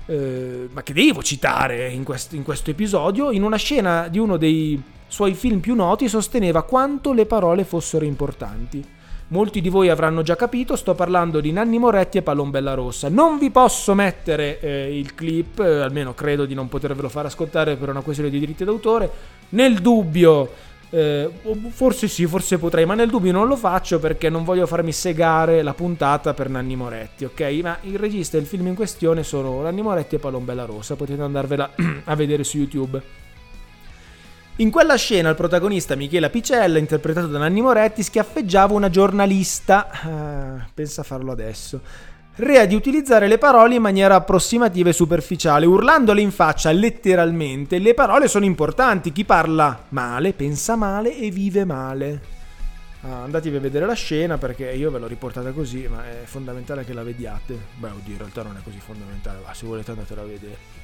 Eh, 0.06 0.68
ma 0.72 0.82
che 0.82 0.94
devo 0.94 1.22
citare 1.22 1.90
in, 1.90 2.02
quest- 2.02 2.32
in 2.32 2.44
questo 2.44 2.70
episodio, 2.70 3.30
in 3.30 3.42
una 3.42 3.56
scena 3.56 4.08
di 4.08 4.18
uno 4.18 4.38
dei 4.38 4.82
suoi 5.06 5.34
film 5.34 5.60
più 5.60 5.74
noti 5.74 6.08
sosteneva 6.08 6.62
quanto 6.62 7.12
le 7.12 7.26
parole 7.26 7.64
fossero 7.64 8.06
importanti. 8.06 9.00
Molti 9.32 9.62
di 9.62 9.70
voi 9.70 9.88
avranno 9.88 10.20
già 10.20 10.36
capito, 10.36 10.76
sto 10.76 10.94
parlando 10.94 11.40
di 11.40 11.52
Nanni 11.52 11.78
Moretti 11.78 12.18
e 12.18 12.22
Palombella 12.22 12.74
Rossa. 12.74 13.08
Non 13.08 13.38
vi 13.38 13.50
posso 13.50 13.94
mettere 13.94 14.60
eh, 14.60 14.98
il 14.98 15.14
clip, 15.14 15.58
eh, 15.58 15.80
almeno 15.80 16.12
credo 16.12 16.44
di 16.44 16.52
non 16.52 16.68
potervelo 16.68 17.08
far 17.08 17.24
ascoltare 17.24 17.76
per 17.76 17.88
una 17.88 18.02
questione 18.02 18.28
di 18.28 18.38
diritti 18.38 18.62
d'autore. 18.62 19.10
Nel 19.50 19.80
dubbio, 19.80 20.50
eh, 20.90 21.30
forse 21.70 22.08
sì, 22.08 22.26
forse 22.26 22.58
potrei, 22.58 22.84
ma 22.84 22.92
nel 22.92 23.08
dubbio 23.08 23.32
non 23.32 23.46
lo 23.46 23.56
faccio 23.56 23.98
perché 23.98 24.28
non 24.28 24.44
voglio 24.44 24.66
farmi 24.66 24.92
segare 24.92 25.62
la 25.62 25.72
puntata 25.72 26.34
per 26.34 26.50
Nanni 26.50 26.76
Moretti, 26.76 27.24
ok? 27.24 27.40
Ma 27.62 27.78
il 27.84 27.98
regista 27.98 28.36
e 28.36 28.40
il 28.40 28.46
film 28.46 28.66
in 28.66 28.74
questione 28.74 29.22
sono 29.22 29.62
Nanni 29.62 29.80
Moretti 29.80 30.16
e 30.16 30.18
Palombella 30.18 30.66
Rossa, 30.66 30.94
potete 30.94 31.22
andarvela 31.22 31.70
a 32.04 32.14
vedere 32.14 32.44
su 32.44 32.58
YouTube. 32.58 33.21
In 34.56 34.70
quella 34.70 34.96
scena 34.96 35.30
il 35.30 35.34
protagonista 35.34 35.96
Michela 35.96 36.28
Picella, 36.28 36.76
interpretato 36.78 37.26
da 37.26 37.38
Nanni 37.38 37.62
Moretti, 37.62 38.02
schiaffeggiava 38.02 38.74
una 38.74 38.90
giornalista, 38.90 39.88
ah, 39.88 40.68
pensa 40.74 41.00
a 41.00 41.04
farlo 41.04 41.32
adesso, 41.32 41.80
rea 42.36 42.66
di 42.66 42.74
utilizzare 42.74 43.28
le 43.28 43.38
parole 43.38 43.76
in 43.76 43.80
maniera 43.80 44.14
approssimativa 44.14 44.90
e 44.90 44.92
superficiale, 44.92 45.64
urlandole 45.64 46.20
in 46.20 46.30
faccia 46.30 46.70
letteralmente. 46.70 47.78
Le 47.78 47.94
parole 47.94 48.28
sono 48.28 48.44
importanti, 48.44 49.10
chi 49.10 49.24
parla 49.24 49.84
male 49.88 50.34
pensa 50.34 50.76
male 50.76 51.16
e 51.16 51.30
vive 51.30 51.64
male. 51.64 52.20
Ah, 53.04 53.22
andatevi 53.22 53.56
a 53.56 53.60
vedere 53.60 53.86
la 53.86 53.94
scena 53.94 54.36
perché 54.36 54.70
io 54.70 54.90
ve 54.90 54.98
l'ho 54.98 55.06
riportata 55.06 55.50
così, 55.52 55.88
ma 55.88 56.04
è 56.04 56.24
fondamentale 56.24 56.84
che 56.84 56.92
la 56.92 57.02
vediate. 57.02 57.58
Beh, 57.78 57.88
oddio, 57.88 58.12
in 58.12 58.18
realtà 58.18 58.42
non 58.42 58.56
è 58.58 58.60
così 58.62 58.78
fondamentale, 58.78 59.38
ma 59.46 59.54
se 59.54 59.64
volete 59.64 59.92
andatela 59.92 60.20
a 60.20 60.26
vedere. 60.26 60.81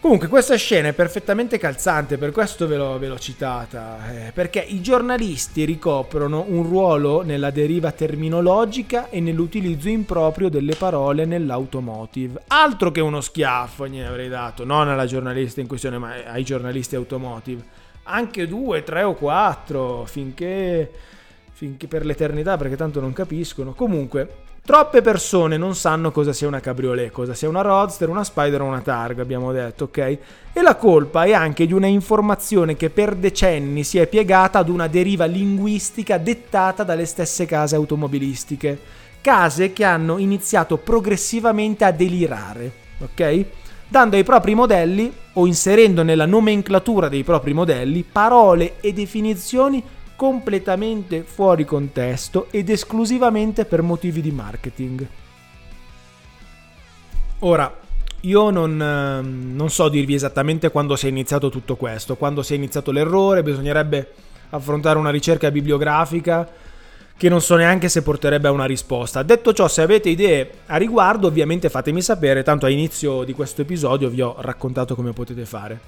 Comunque 0.00 0.28
questa 0.28 0.56
scena 0.56 0.88
è 0.88 0.92
perfettamente 0.94 1.58
calzante, 1.58 2.16
per 2.16 2.30
questo 2.30 2.66
ve 2.66 2.78
l'ho, 2.78 2.98
ve 2.98 3.06
l'ho 3.06 3.18
citata, 3.18 3.98
eh, 4.10 4.32
perché 4.32 4.58
i 4.60 4.80
giornalisti 4.80 5.66
ricoprono 5.66 6.46
un 6.48 6.62
ruolo 6.62 7.20
nella 7.20 7.50
deriva 7.50 7.92
terminologica 7.92 9.10
e 9.10 9.20
nell'utilizzo 9.20 9.90
improprio 9.90 10.48
delle 10.48 10.74
parole 10.74 11.26
nell'automotive. 11.26 12.44
Altro 12.46 12.90
che 12.90 13.02
uno 13.02 13.20
schiaffo 13.20 13.84
ne 13.84 14.06
avrei 14.06 14.30
dato, 14.30 14.64
non 14.64 14.88
alla 14.88 15.04
giornalista 15.04 15.60
in 15.60 15.66
questione, 15.66 15.98
ma 15.98 16.14
ai 16.24 16.44
giornalisti 16.44 16.96
automotive. 16.96 17.62
Anche 18.04 18.48
due, 18.48 18.82
tre 18.82 19.02
o 19.02 19.12
quattro, 19.12 20.06
finché, 20.06 20.90
finché 21.52 21.86
per 21.88 22.06
l'eternità, 22.06 22.56
perché 22.56 22.74
tanto 22.74 23.00
non 23.00 23.12
capiscono. 23.12 23.74
Comunque, 23.74 24.48
Troppe 24.62 25.00
persone 25.00 25.56
non 25.56 25.74
sanno 25.74 26.12
cosa 26.12 26.32
sia 26.32 26.46
una 26.46 26.60
cabriolet, 26.60 27.10
cosa 27.10 27.34
sia 27.34 27.48
una 27.48 27.62
roadster, 27.62 28.08
una 28.08 28.22
spider 28.22 28.60
o 28.60 28.66
una 28.66 28.80
targa, 28.80 29.22
abbiamo 29.22 29.50
detto, 29.52 29.84
ok? 29.84 29.98
E 30.52 30.62
la 30.62 30.76
colpa 30.76 31.24
è 31.24 31.32
anche 31.32 31.66
di 31.66 31.72
una 31.72 31.88
informazione 31.88 32.76
che 32.76 32.88
per 32.90 33.16
decenni 33.16 33.82
si 33.82 33.98
è 33.98 34.06
piegata 34.06 34.60
ad 34.60 34.68
una 34.68 34.86
deriva 34.86 35.24
linguistica 35.24 36.18
dettata 36.18 36.84
dalle 36.84 37.06
stesse 37.06 37.46
case 37.46 37.74
automobilistiche. 37.74 38.78
Case 39.20 39.72
che 39.72 39.84
hanno 39.84 40.18
iniziato 40.18 40.76
progressivamente 40.76 41.84
a 41.84 41.90
delirare, 41.90 42.72
ok? 43.00 43.44
Dando 43.88 44.16
ai 44.16 44.22
propri 44.22 44.54
modelli 44.54 45.12
o 45.32 45.46
inserendo 45.46 46.04
nella 46.04 46.26
nomenclatura 46.26 47.08
dei 47.08 47.24
propri 47.24 47.52
modelli 47.54 48.04
parole 48.04 48.74
e 48.80 48.92
definizioni 48.92 49.82
completamente 50.20 51.22
fuori 51.22 51.64
contesto 51.64 52.48
ed 52.50 52.68
esclusivamente 52.68 53.64
per 53.64 53.80
motivi 53.80 54.20
di 54.20 54.30
marketing. 54.30 55.06
Ora, 57.38 57.74
io 58.20 58.50
non, 58.50 58.82
ehm, 58.82 59.54
non, 59.54 59.70
so 59.70 59.88
dirvi 59.88 60.12
esattamente 60.12 60.70
quando 60.70 60.94
si 60.94 61.06
è 61.06 61.08
iniziato 61.08 61.48
tutto 61.48 61.74
questo, 61.76 62.16
quando 62.16 62.42
si 62.42 62.52
è 62.52 62.56
iniziato 62.56 62.90
l'errore, 62.90 63.42
bisognerebbe 63.42 64.12
affrontare 64.50 64.98
una 64.98 65.08
ricerca 65.08 65.50
bibliografica 65.50 66.46
che 67.16 67.28
non 67.30 67.40
so 67.40 67.56
neanche 67.56 67.88
se 67.88 68.02
porterebbe 68.02 68.48
a 68.48 68.50
una 68.50 68.66
risposta. 68.66 69.22
Detto 69.22 69.54
ciò, 69.54 69.68
se 69.68 69.80
avete 69.80 70.10
idee 70.10 70.50
a 70.66 70.76
riguardo, 70.76 71.28
ovviamente 71.28 71.70
fatemi 71.70 72.02
sapere, 72.02 72.42
tanto 72.42 72.66
a 72.66 72.68
inizio 72.68 73.24
di 73.24 73.32
questo 73.32 73.62
episodio 73.62 74.10
vi 74.10 74.20
ho 74.20 74.36
raccontato 74.40 74.94
come 74.94 75.14
potete 75.14 75.46
fare. 75.46 75.80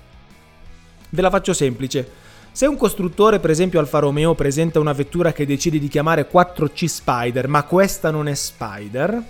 Ve 1.10 1.20
la 1.20 1.28
faccio 1.28 1.52
semplice. 1.52 2.30
Se 2.54 2.66
un 2.66 2.76
costruttore, 2.76 3.38
per 3.40 3.48
esempio 3.48 3.80
Alfa 3.80 3.98
Romeo, 3.98 4.34
presenta 4.34 4.78
una 4.78 4.92
vettura 4.92 5.32
che 5.32 5.46
decide 5.46 5.78
di 5.78 5.88
chiamare 5.88 6.28
4C 6.30 6.84
Spider, 6.84 7.48
ma 7.48 7.62
questa 7.62 8.10
non 8.10 8.28
è 8.28 8.34
Spider, 8.34 9.22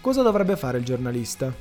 cosa 0.00 0.22
dovrebbe 0.22 0.56
fare 0.56 0.78
il 0.78 0.84
giornalista? 0.84 1.54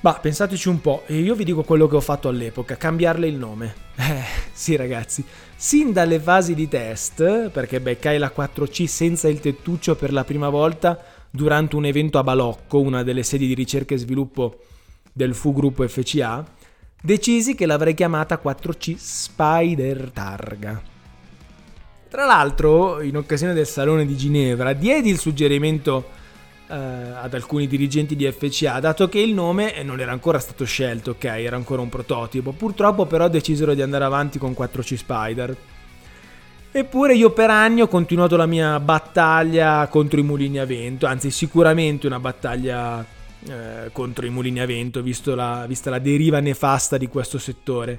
Bah, 0.00 0.18
pensateci 0.20 0.68
un 0.68 0.82
po', 0.82 1.04
io 1.06 1.34
vi 1.34 1.44
dico 1.44 1.62
quello 1.62 1.86
che 1.86 1.96
ho 1.96 2.00
fatto 2.00 2.28
all'epoca, 2.28 2.76
cambiarle 2.76 3.26
il 3.26 3.36
nome. 3.36 3.74
Eh, 4.02 4.24
sì 4.52 4.74
ragazzi, 4.74 5.24
sin 5.54 5.92
dalle 5.92 6.18
fasi 6.18 6.54
di 6.54 6.66
test, 6.66 7.50
perché 7.50 7.80
beccai 7.80 8.18
la 8.18 8.32
4C 8.34 8.84
senza 8.84 9.28
il 9.28 9.38
tettuccio 9.38 9.94
per 9.94 10.12
la 10.12 10.24
prima 10.24 10.48
volta 10.48 10.98
durante 11.30 11.76
un 11.76 11.86
evento 11.86 12.18
a 12.18 12.22
Balocco, 12.22 12.80
una 12.80 13.02
delle 13.02 13.22
sedi 13.22 13.46
di 13.46 13.54
ricerca 13.54 13.94
e 13.94 13.98
sviluppo 13.98 14.58
del 15.12 15.34
FU 15.34 15.52
Gruppo 15.52 15.86
FCA, 15.86 16.44
decisi 17.02 17.54
che 17.54 17.66
l'avrei 17.66 17.94
chiamata 17.94 18.40
4C 18.42 18.94
Spider 18.96 20.10
Targa. 20.12 20.80
Tra 22.08 22.24
l'altro, 22.24 23.00
in 23.00 23.16
occasione 23.16 23.54
del 23.54 23.66
Salone 23.66 24.06
di 24.06 24.16
Ginevra, 24.16 24.72
diedi 24.72 25.10
il 25.10 25.18
suggerimento 25.18 26.10
eh, 26.68 26.74
ad 26.74 27.34
alcuni 27.34 27.66
dirigenti 27.66 28.14
di 28.14 28.30
FCA, 28.30 28.80
dato 28.80 29.08
che 29.08 29.18
il 29.18 29.34
nome 29.34 29.82
non 29.82 29.98
era 29.98 30.12
ancora 30.12 30.38
stato 30.38 30.64
scelto, 30.64 31.12
ok, 31.12 31.24
era 31.24 31.56
ancora 31.56 31.82
un 31.82 31.88
prototipo. 31.88 32.52
Purtroppo 32.52 33.06
però 33.06 33.28
decisero 33.28 33.74
di 33.74 33.82
andare 33.82 34.04
avanti 34.04 34.38
con 34.38 34.52
4C 34.52 34.94
Spider. 34.94 35.56
Eppure 36.70 37.14
io 37.14 37.30
per 37.32 37.50
anni 37.50 37.82
ho 37.82 37.88
continuato 37.88 38.36
la 38.36 38.46
mia 38.46 38.78
battaglia 38.80 39.86
contro 39.88 40.20
i 40.20 40.22
mulini 40.22 40.58
a 40.58 40.64
vento, 40.64 41.06
anzi 41.06 41.30
sicuramente 41.30 42.06
una 42.06 42.20
battaglia 42.20 43.04
eh, 43.48 43.90
contro 43.92 44.26
i 44.26 44.30
mulini 44.30 44.60
a 44.60 44.66
vento, 44.66 45.02
la, 45.34 45.64
vista 45.66 45.90
la 45.90 45.98
deriva 45.98 46.40
nefasta 46.40 46.96
di 46.96 47.08
questo 47.08 47.38
settore. 47.38 47.98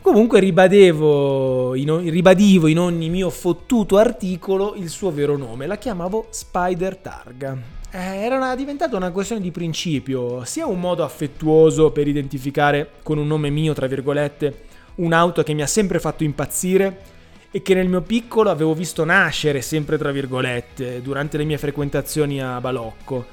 Comunque 0.00 0.40
ribadevo 0.40 1.74
in, 1.74 2.10
ribadivo 2.10 2.66
in 2.66 2.78
ogni 2.78 3.10
mio 3.10 3.30
fottuto 3.30 3.98
articolo 3.98 4.74
il 4.76 4.88
suo 4.88 5.10
vero 5.10 5.36
nome, 5.36 5.66
la 5.66 5.76
chiamavo 5.76 6.28
Spider 6.30 6.96
Targa. 6.96 7.58
Eh, 7.90 7.98
era 7.98 8.36
una, 8.36 8.54
diventata 8.54 8.96
una 8.96 9.10
questione 9.10 9.40
di 9.40 9.50
principio, 9.50 10.44
sia 10.44 10.66
un 10.66 10.80
modo 10.80 11.04
affettuoso 11.04 11.90
per 11.90 12.06
identificare 12.06 12.90
con 13.02 13.18
un 13.18 13.26
nome 13.26 13.50
mio, 13.50 13.74
tra 13.74 13.86
virgolette, 13.86 14.64
un'auto 14.96 15.42
che 15.42 15.52
mi 15.52 15.62
ha 15.62 15.66
sempre 15.66 15.98
fatto 15.98 16.24
impazzire 16.24 17.16
e 17.50 17.62
che 17.62 17.74
nel 17.74 17.88
mio 17.88 18.02
piccolo 18.02 18.50
avevo 18.50 18.74
visto 18.74 19.04
nascere, 19.04 19.62
sempre 19.62 19.98
tra 19.98 20.10
virgolette, 20.10 21.00
durante 21.02 21.38
le 21.38 21.44
mie 21.44 21.58
frequentazioni 21.58 22.42
a 22.42 22.60
Balocco. 22.60 23.26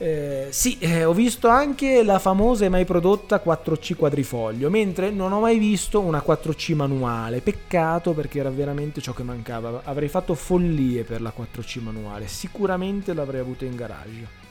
Eh, 0.00 0.46
sì, 0.50 0.78
eh, 0.78 1.02
ho 1.02 1.12
visto 1.12 1.48
anche 1.48 2.04
la 2.04 2.20
famosa 2.20 2.64
e 2.64 2.68
mai 2.68 2.84
prodotta 2.84 3.42
4C 3.44 3.96
quadrifoglio, 3.96 4.70
mentre 4.70 5.10
non 5.10 5.32
ho 5.32 5.40
mai 5.40 5.58
visto 5.58 5.98
una 6.00 6.22
4C 6.24 6.74
manuale. 6.74 7.40
Peccato 7.40 8.12
perché 8.12 8.38
era 8.38 8.50
veramente 8.50 9.00
ciò 9.00 9.12
che 9.12 9.24
mancava. 9.24 9.80
Avrei 9.84 10.08
fatto 10.08 10.34
follie 10.34 11.02
per 11.02 11.20
la 11.20 11.32
4C 11.36 11.82
manuale, 11.82 12.28
sicuramente 12.28 13.12
l'avrei 13.12 13.40
avuta 13.40 13.64
in 13.64 13.74
garage. 13.74 14.46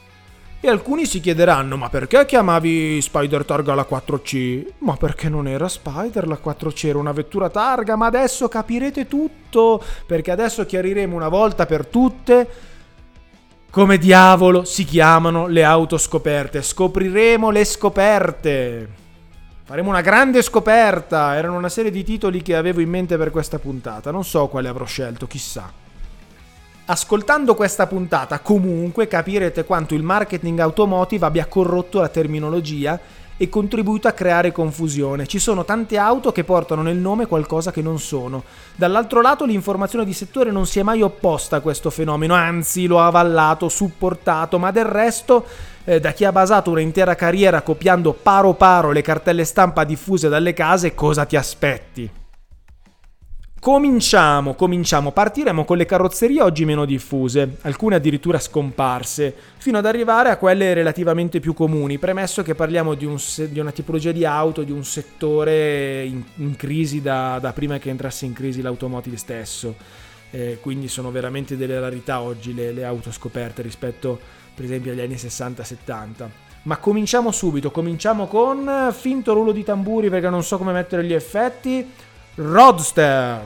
E 0.59 0.67
alcuni 0.67 1.05
si 1.05 1.21
chiederanno: 1.21 1.77
ma 1.77 1.87
perché 1.87 2.25
chiamavi 2.25 2.99
Spider 2.99 3.45
Targa 3.45 3.73
la 3.73 3.87
4C? 3.89 4.65
Ma 4.79 4.97
perché 4.97 5.29
non 5.29 5.47
era 5.47 5.69
Spider 5.69 6.27
la 6.27 6.39
4C, 6.43 6.87
era 6.87 6.97
una 6.97 7.13
vettura 7.13 7.49
targa, 7.49 7.95
ma 7.95 8.07
adesso 8.07 8.49
capirete 8.49 9.07
tutto, 9.07 9.81
perché 10.05 10.31
adesso 10.31 10.65
chiariremo 10.65 11.15
una 11.15 11.29
volta 11.29 11.65
per 11.65 11.85
tutte 11.85 12.75
come 13.69 13.97
diavolo 13.97 14.63
si 14.63 14.85
chiamano 14.85 15.47
le 15.47 15.63
auto 15.63 15.97
scoperte? 15.97 16.61
Scopriremo 16.61 17.49
le 17.49 17.65
scoperte. 17.65 18.89
Faremo 19.63 19.89
una 19.89 20.01
grande 20.01 20.41
scoperta. 20.41 21.35
Erano 21.35 21.57
una 21.57 21.69
serie 21.69 21.91
di 21.91 22.03
titoli 22.03 22.41
che 22.41 22.55
avevo 22.55 22.79
in 22.79 22.89
mente 22.89 23.17
per 23.17 23.31
questa 23.31 23.59
puntata. 23.59 24.09
Non 24.11 24.23
so 24.23 24.47
quale 24.47 24.67
avrò 24.67 24.85
scelto, 24.85 25.27
chissà. 25.27 25.71
Ascoltando 26.89 27.53
questa 27.53 27.85
puntata 27.85 28.39
comunque 28.39 29.07
capirete 29.07 29.65
quanto 29.65 29.93
il 29.93 30.03
marketing 30.03 30.57
automotive 30.59 31.25
abbia 31.25 31.45
corrotto 31.45 31.99
la 31.99 32.07
terminologia 32.07 32.97
e 33.37 33.49
contribuito 33.49 34.07
a 34.07 34.11
creare 34.11 34.51
confusione. 34.51 35.27
Ci 35.27 35.39
sono 35.39 35.63
tante 35.63 35.97
auto 35.97 36.31
che 36.31 36.43
portano 36.43 36.81
nel 36.81 36.97
nome 36.97 37.27
qualcosa 37.27 37.71
che 37.71 37.81
non 37.81 37.99
sono. 37.99 38.43
Dall'altro 38.75 39.21
lato 39.21 39.45
l'informazione 39.45 40.03
di 40.03 40.13
settore 40.13 40.51
non 40.51 40.65
si 40.65 40.79
è 40.79 40.83
mai 40.83 41.01
opposta 41.01 41.57
a 41.57 41.61
questo 41.61 41.89
fenomeno, 41.89 42.33
anzi 42.33 42.87
lo 42.87 42.99
ha 42.99 43.05
avallato, 43.05 43.69
supportato, 43.69 44.59
ma 44.59 44.71
del 44.71 44.85
resto 44.85 45.45
eh, 45.85 45.99
da 45.99 46.11
chi 46.11 46.25
ha 46.25 46.31
basato 46.31 46.71
un'intera 46.71 47.15
carriera 47.15 47.61
copiando 47.61 48.13
paro 48.13 48.53
paro 48.53 48.91
le 48.91 49.01
cartelle 49.01 49.45
stampa 49.45 49.83
diffuse 49.83 50.27
dalle 50.27 50.53
case, 50.53 50.95
cosa 50.95 51.25
ti 51.25 51.35
aspetti? 51.35 52.25
Cominciamo, 53.67 54.53
cominciamo, 54.53 55.11
partiremo 55.11 55.65
con 55.65 55.75
le 55.75 55.83
carrozzerie 55.83 56.41
oggi 56.41 56.63
meno 56.63 56.85
diffuse, 56.85 57.57
alcune 57.63 57.95
addirittura 57.95 58.39
scomparse, 58.39 59.35
fino 59.57 59.77
ad 59.77 59.85
arrivare 59.85 60.29
a 60.29 60.37
quelle 60.37 60.73
relativamente 60.73 61.41
più 61.41 61.53
comuni, 61.53 61.97
premesso 61.97 62.43
che 62.43 62.55
parliamo 62.55 62.93
di, 62.93 63.03
un, 63.03 63.17
di 63.49 63.59
una 63.59 63.71
tipologia 63.71 64.13
di 64.13 64.23
auto, 64.23 64.63
di 64.63 64.71
un 64.71 64.85
settore 64.85 66.05
in, 66.05 66.23
in 66.35 66.55
crisi 66.55 67.01
da, 67.01 67.39
da, 67.41 67.51
prima 67.51 67.77
che 67.77 67.89
entrasse 67.89 68.23
in 68.23 68.31
crisi 68.31 68.61
l'automotive 68.61 69.17
stesso, 69.17 69.75
eh, 70.31 70.59
quindi 70.61 70.87
sono 70.87 71.11
veramente 71.11 71.57
delle 71.57 71.77
rarità 71.77 72.21
oggi 72.21 72.53
le, 72.53 72.71
le 72.71 72.85
auto 72.85 73.11
scoperte 73.11 73.61
rispetto 73.63 74.17
per 74.55 74.63
esempio 74.63 74.93
agli 74.93 75.01
anni 75.01 75.15
60-70. 75.15 76.29
Ma 76.63 76.77
cominciamo 76.77 77.31
subito, 77.31 77.69
cominciamo 77.71 78.27
con 78.27 78.93
finto 78.93 79.33
rullo 79.33 79.51
di 79.51 79.65
tamburi 79.65 80.09
perché 80.09 80.29
non 80.29 80.43
so 80.43 80.57
come 80.57 80.71
mettere 80.71 81.03
gli 81.03 81.13
effetti. 81.13 81.85
Roadster. 82.39 83.41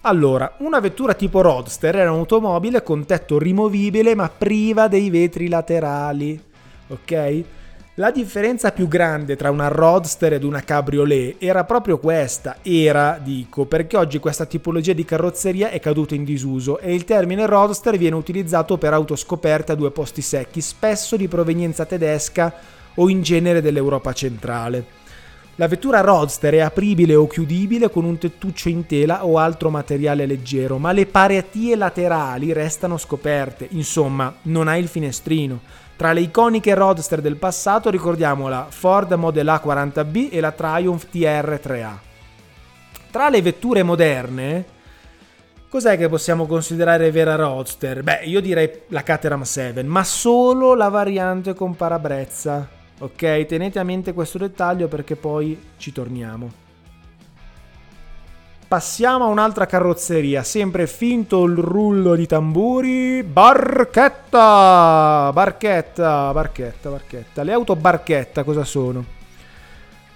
Allora, 0.00 0.56
una 0.58 0.80
vettura 0.80 1.14
tipo 1.14 1.40
Roadster 1.40 1.94
era 1.94 2.10
un'automobile 2.10 2.82
con 2.82 3.06
tetto 3.06 3.38
rimovibile 3.38 4.16
ma 4.16 4.28
priva 4.28 4.88
dei 4.88 5.08
vetri 5.08 5.48
laterali. 5.48 6.42
Ok? 6.88 7.44
La 7.94 8.10
differenza 8.10 8.72
più 8.72 8.88
grande 8.88 9.36
tra 9.36 9.52
una 9.52 9.68
Roadster 9.68 10.32
ed 10.32 10.42
una 10.42 10.60
Cabriolet 10.64 11.36
era 11.38 11.62
proprio 11.62 11.98
questa, 11.98 12.56
era, 12.62 13.20
dico, 13.22 13.64
perché 13.66 13.96
oggi 13.96 14.18
questa 14.18 14.44
tipologia 14.44 14.92
di 14.92 15.04
carrozzeria 15.04 15.70
è 15.70 15.78
caduta 15.78 16.16
in 16.16 16.24
disuso 16.24 16.80
e 16.80 16.92
il 16.92 17.04
termine 17.04 17.46
Roadster 17.46 17.96
viene 17.96 18.16
utilizzato 18.16 18.76
per 18.76 18.92
auto 18.92 19.14
scoperte 19.14 19.70
a 19.70 19.76
due 19.76 19.92
posti 19.92 20.20
secchi, 20.20 20.60
spesso 20.60 21.16
di 21.16 21.28
provenienza 21.28 21.84
tedesca 21.84 22.52
o 22.96 23.08
in 23.08 23.22
genere 23.22 23.62
dell'Europa 23.62 24.12
centrale. 24.12 25.04
La 25.58 25.68
vettura 25.68 26.02
Roadster 26.02 26.52
è 26.52 26.60
apribile 26.60 27.14
o 27.14 27.26
chiudibile 27.26 27.88
con 27.88 28.04
un 28.04 28.18
tettuccio 28.18 28.68
in 28.68 28.84
tela 28.84 29.24
o 29.24 29.38
altro 29.38 29.70
materiale 29.70 30.26
leggero, 30.26 30.76
ma 30.76 30.92
le 30.92 31.06
paratie 31.06 31.74
laterali 31.76 32.52
restano 32.52 32.98
scoperte, 32.98 33.66
insomma, 33.70 34.34
non 34.42 34.68
ha 34.68 34.76
il 34.76 34.86
finestrino. 34.86 35.60
Tra 35.96 36.12
le 36.12 36.20
iconiche 36.20 36.74
Roadster 36.74 37.22
del 37.22 37.36
passato 37.36 37.88
ricordiamo 37.88 38.48
la 38.48 38.66
Ford 38.68 39.10
Model 39.12 39.46
A40B 39.46 40.28
e 40.30 40.40
la 40.40 40.52
Triumph 40.52 41.06
TR3A. 41.10 41.92
Tra 43.10 43.30
le 43.30 43.40
vetture 43.40 43.82
moderne, 43.82 44.64
cos'è 45.70 45.96
che 45.96 46.10
possiamo 46.10 46.44
considerare 46.44 47.10
vera 47.10 47.34
Roadster? 47.34 48.02
Beh, 48.02 48.24
io 48.24 48.42
direi 48.42 48.70
la 48.88 49.02
Caterham 49.02 49.40
7, 49.40 49.82
ma 49.84 50.04
solo 50.04 50.74
la 50.74 50.90
variante 50.90 51.54
con 51.54 51.74
parabrezza. 51.74 52.75
Ok, 52.98 53.44
tenete 53.44 53.78
a 53.78 53.84
mente 53.84 54.14
questo 54.14 54.38
dettaglio 54.38 54.88
perché 54.88 55.16
poi 55.16 55.60
ci 55.76 55.92
torniamo. 55.92 56.64
Passiamo 58.68 59.24
a 59.24 59.28
un'altra 59.28 59.66
carrozzeria, 59.66 60.42
sempre 60.42 60.86
finto 60.86 61.44
il 61.44 61.56
rullo 61.56 62.16
di 62.16 62.26
tamburi. 62.26 63.22
Barchetta! 63.22 65.30
Barchetta, 65.32 66.32
barchetta, 66.32 66.90
barchetta. 66.90 67.42
Le 67.42 67.52
auto 67.52 67.76
barchetta 67.76 68.44
cosa 68.44 68.64
sono? 68.64 69.04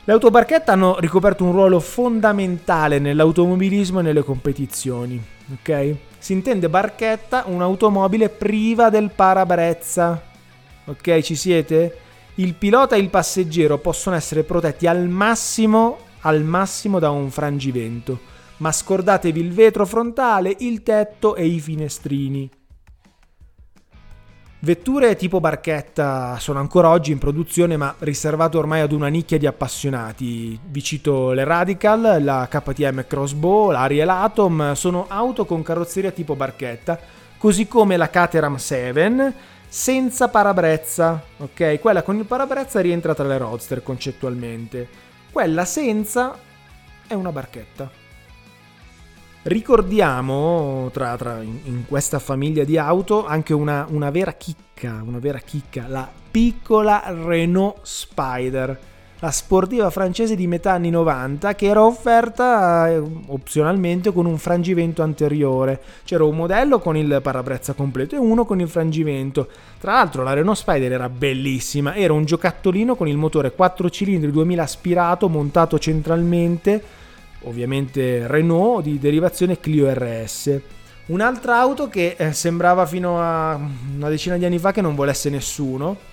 Le 0.03 0.13
auto 0.13 0.31
barchetta 0.31 0.73
hanno 0.73 0.99
ricoperto 0.99 1.45
un 1.45 1.53
ruolo 1.53 1.79
fondamentale 1.79 2.99
nell'automobilismo 2.99 4.01
e 4.01 4.03
nelle 4.03 4.25
competizioni. 4.25 5.23
Ok? 5.53 5.95
Si 6.19 6.33
intende 6.33 6.69
barchetta 6.69 7.45
un'automobile 7.47 8.31
priva 8.31 8.89
del 8.89 9.11
parabrezza. 9.15 10.21
Ok, 10.87 11.21
ci 11.21 11.37
siete? 11.37 11.99
Il 12.37 12.55
pilota 12.55 12.97
e 12.97 13.01
il 13.01 13.11
passeggero 13.11 13.79
possono 13.79 14.17
essere 14.17 14.45
protetti 14.45 14.87
al 14.87 15.09
massimo, 15.09 15.99
al 16.21 16.43
massimo 16.43 16.99
da 16.99 17.11
un 17.11 17.31
frangivento, 17.31 18.19
ma 18.59 18.73
scordatevi 18.73 19.41
il 19.41 19.53
vetro 19.53 19.85
frontale, 19.85 20.55
il 20.61 20.83
tetto 20.83 21.35
e 21.35 21.45
i 21.47 21.61
finestrini. 21.61 22.51
Vetture 24.63 25.17
tipo 25.17 25.41
barchetta 25.41 26.39
sono 26.39 26.59
ancora 26.59 26.91
oggi 26.91 27.13
in 27.13 27.19
produzione 27.19 27.79
ma 27.79 27.95
riservate 28.01 28.59
ormai 28.59 28.81
ad 28.81 28.93
una 28.93 29.09
nicchia 29.09 29.39
di 29.39 29.47
appassionati. 29.47 30.61
Vi 30.63 30.83
cito 30.83 31.33
le 31.33 31.45
Radical, 31.45 32.23
la 32.23 32.47
KTM 32.47 33.07
Crossbow, 33.07 33.71
l'Ariel 33.71 34.11
Atom, 34.11 34.75
sono 34.75 35.07
auto 35.09 35.47
con 35.47 35.63
carrozzeria 35.63 36.11
tipo 36.11 36.37
barchetta, 36.37 36.99
così 37.39 37.67
come 37.67 37.97
la 37.97 38.11
Caterham 38.11 38.57
7 38.57 39.35
senza 39.71 40.27
parabrezza, 40.27 41.23
ok? 41.37 41.79
Quella 41.79 42.03
con 42.03 42.17
il 42.17 42.25
parabrezza 42.25 42.81
rientra 42.81 43.15
tra 43.15 43.25
le 43.25 43.39
roadster 43.39 43.85
concettualmente. 43.85 44.89
Quella 45.31 45.65
senza 45.65 46.37
è 47.07 47.15
una 47.15 47.31
barchetta. 47.31 47.89
Ricordiamo 49.43 50.91
tra, 50.93 51.17
tra 51.17 51.41
in, 51.41 51.61
in, 51.63 51.87
questa 51.87 52.19
famiglia 52.19 52.65
di 52.65 52.77
auto 52.79 53.25
anche 53.25 53.55
una, 53.55 53.87
una 53.89 54.11
vera 54.11 54.33
chicca, 54.33 55.03
una 55.05 55.21
vera 55.21 55.39
chicca, 55.39 55.87
la 55.87 56.11
piccola 56.31 57.05
Renault 57.07 57.79
Spider 57.83 58.79
la 59.21 59.31
sportiva 59.31 59.91
francese 59.91 60.35
di 60.35 60.47
metà 60.47 60.73
anni 60.73 60.89
90 60.89 61.55
che 61.55 61.67
era 61.67 61.85
offerta 61.85 62.89
eh, 62.89 63.03
opzionalmente 63.27 64.13
con 64.13 64.25
un 64.25 64.39
frangimento 64.39 65.03
anteriore. 65.03 65.81
C'era 66.05 66.25
un 66.25 66.37
modello 66.37 66.79
con 66.79 66.97
il 66.97 67.21
parabrezza 67.23 67.75
completo 67.75 68.15
e 68.15 68.19
uno 68.19 68.47
con 68.47 68.61
il 68.61 68.69
frangimento. 68.69 69.49
Tra 69.79 69.93
l'altro 69.93 70.23
la 70.23 70.33
Renault 70.33 70.59
Spider 70.59 70.93
era 70.93 71.09
bellissima, 71.11 71.95
era 71.95 72.15
un 72.15 72.25
giocattolino 72.25 72.97
con 72.97 73.09
il 73.09 73.19
motore 73.19 73.53
4 73.53 73.91
cilindri 73.91 74.31
2000 74.31 74.63
aspirato 74.63 75.29
montato 75.29 75.79
centralmente, 75.79 76.83
ovviamente 77.43 78.27
Renault 78.27 78.85
di 78.85 78.99
derivazione 78.99 79.61
Clio 79.61 79.93
RS. 79.93 80.61
Un'altra 81.07 81.59
auto 81.59 81.89
che 81.89 82.15
eh, 82.17 82.33
sembrava 82.33 82.87
fino 82.87 83.21
a 83.21 83.59
una 83.97 84.09
decina 84.09 84.37
di 84.37 84.47
anni 84.47 84.59
fa 84.59 84.73
che 84.73 84.81
non 84.81 84.95
volesse 84.95 85.29
nessuno 85.29 86.10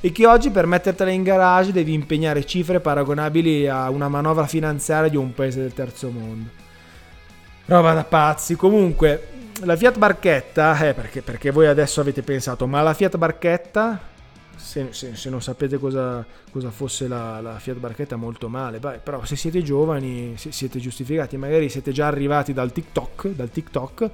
e 0.00 0.12
che 0.12 0.26
oggi 0.26 0.50
per 0.50 0.66
mettertela 0.66 1.10
in 1.10 1.22
garage 1.22 1.72
devi 1.72 1.92
impegnare 1.92 2.44
cifre 2.44 2.78
paragonabili 2.78 3.66
a 3.66 3.90
una 3.90 4.08
manovra 4.08 4.46
finanziaria 4.46 5.10
di 5.10 5.16
un 5.16 5.34
paese 5.34 5.60
del 5.60 5.72
terzo 5.72 6.10
mondo. 6.10 6.48
Roba 7.64 7.92
da 7.94 8.04
pazzi. 8.04 8.54
Comunque, 8.54 9.28
la 9.64 9.76
Fiat 9.76 9.98
Barchetta, 9.98 10.78
eh, 10.86 10.94
perché, 10.94 11.20
perché 11.20 11.50
voi 11.50 11.66
adesso 11.66 12.00
avete 12.00 12.22
pensato, 12.22 12.66
ma 12.66 12.80
la 12.80 12.94
Fiat 12.94 13.16
Barchetta, 13.16 14.00
se, 14.54 14.88
se, 14.90 15.16
se 15.16 15.30
non 15.30 15.42
sapete 15.42 15.78
cosa, 15.78 16.24
cosa 16.50 16.70
fosse 16.70 17.08
la, 17.08 17.40
la, 17.40 17.58
Fiat 17.58 17.78
Barchetta, 17.78 18.14
molto 18.14 18.48
male. 18.48 18.78
Beh, 18.78 19.00
però 19.02 19.24
se 19.24 19.34
siete 19.34 19.62
giovani, 19.62 20.34
se 20.36 20.52
siete 20.52 20.78
giustificati, 20.78 21.36
magari 21.36 21.68
siete 21.68 21.90
già 21.90 22.06
arrivati 22.06 22.52
dal 22.52 22.70
TikTok, 22.70 23.28
dal 23.28 23.50
TikTok, 23.50 24.10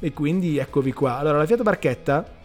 e 0.00 0.12
quindi 0.12 0.56
eccovi 0.56 0.92
qua. 0.92 1.18
Allora, 1.18 1.38
la 1.38 1.46
Fiat 1.46 1.62
Barchetta 1.62 2.35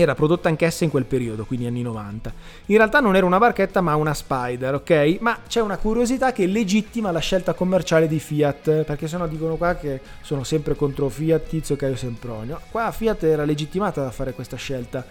era 0.00 0.14
prodotta 0.14 0.48
anch'essa 0.48 0.84
in 0.84 0.90
quel 0.90 1.04
periodo, 1.04 1.44
quindi 1.44 1.66
anni 1.66 1.82
90. 1.82 2.32
In 2.66 2.76
realtà 2.76 3.00
non 3.00 3.16
era 3.16 3.26
una 3.26 3.38
barchetta 3.38 3.80
ma 3.80 3.94
una 3.96 4.14
Spider, 4.14 4.74
ok? 4.74 5.18
Ma 5.20 5.38
c'è 5.46 5.60
una 5.60 5.76
curiosità 5.76 6.32
che 6.32 6.46
legittima 6.46 7.10
la 7.10 7.18
scelta 7.18 7.54
commerciale 7.54 8.08
di 8.08 8.18
Fiat, 8.18 8.84
perché 8.84 9.08
sennò 9.08 9.26
dicono 9.26 9.56
qua 9.56 9.74
che 9.74 10.00
sono 10.20 10.44
sempre 10.44 10.74
contro 10.74 11.08
Fiat, 11.08 11.48
Tizio, 11.48 11.76
Caio 11.76 11.96
Sempronio. 11.96 12.60
Qua 12.70 12.90
Fiat 12.90 13.24
era 13.24 13.44
legittimata 13.44 14.02
da 14.02 14.10
fare 14.10 14.32
questa 14.32 14.56
scelta 14.56 15.04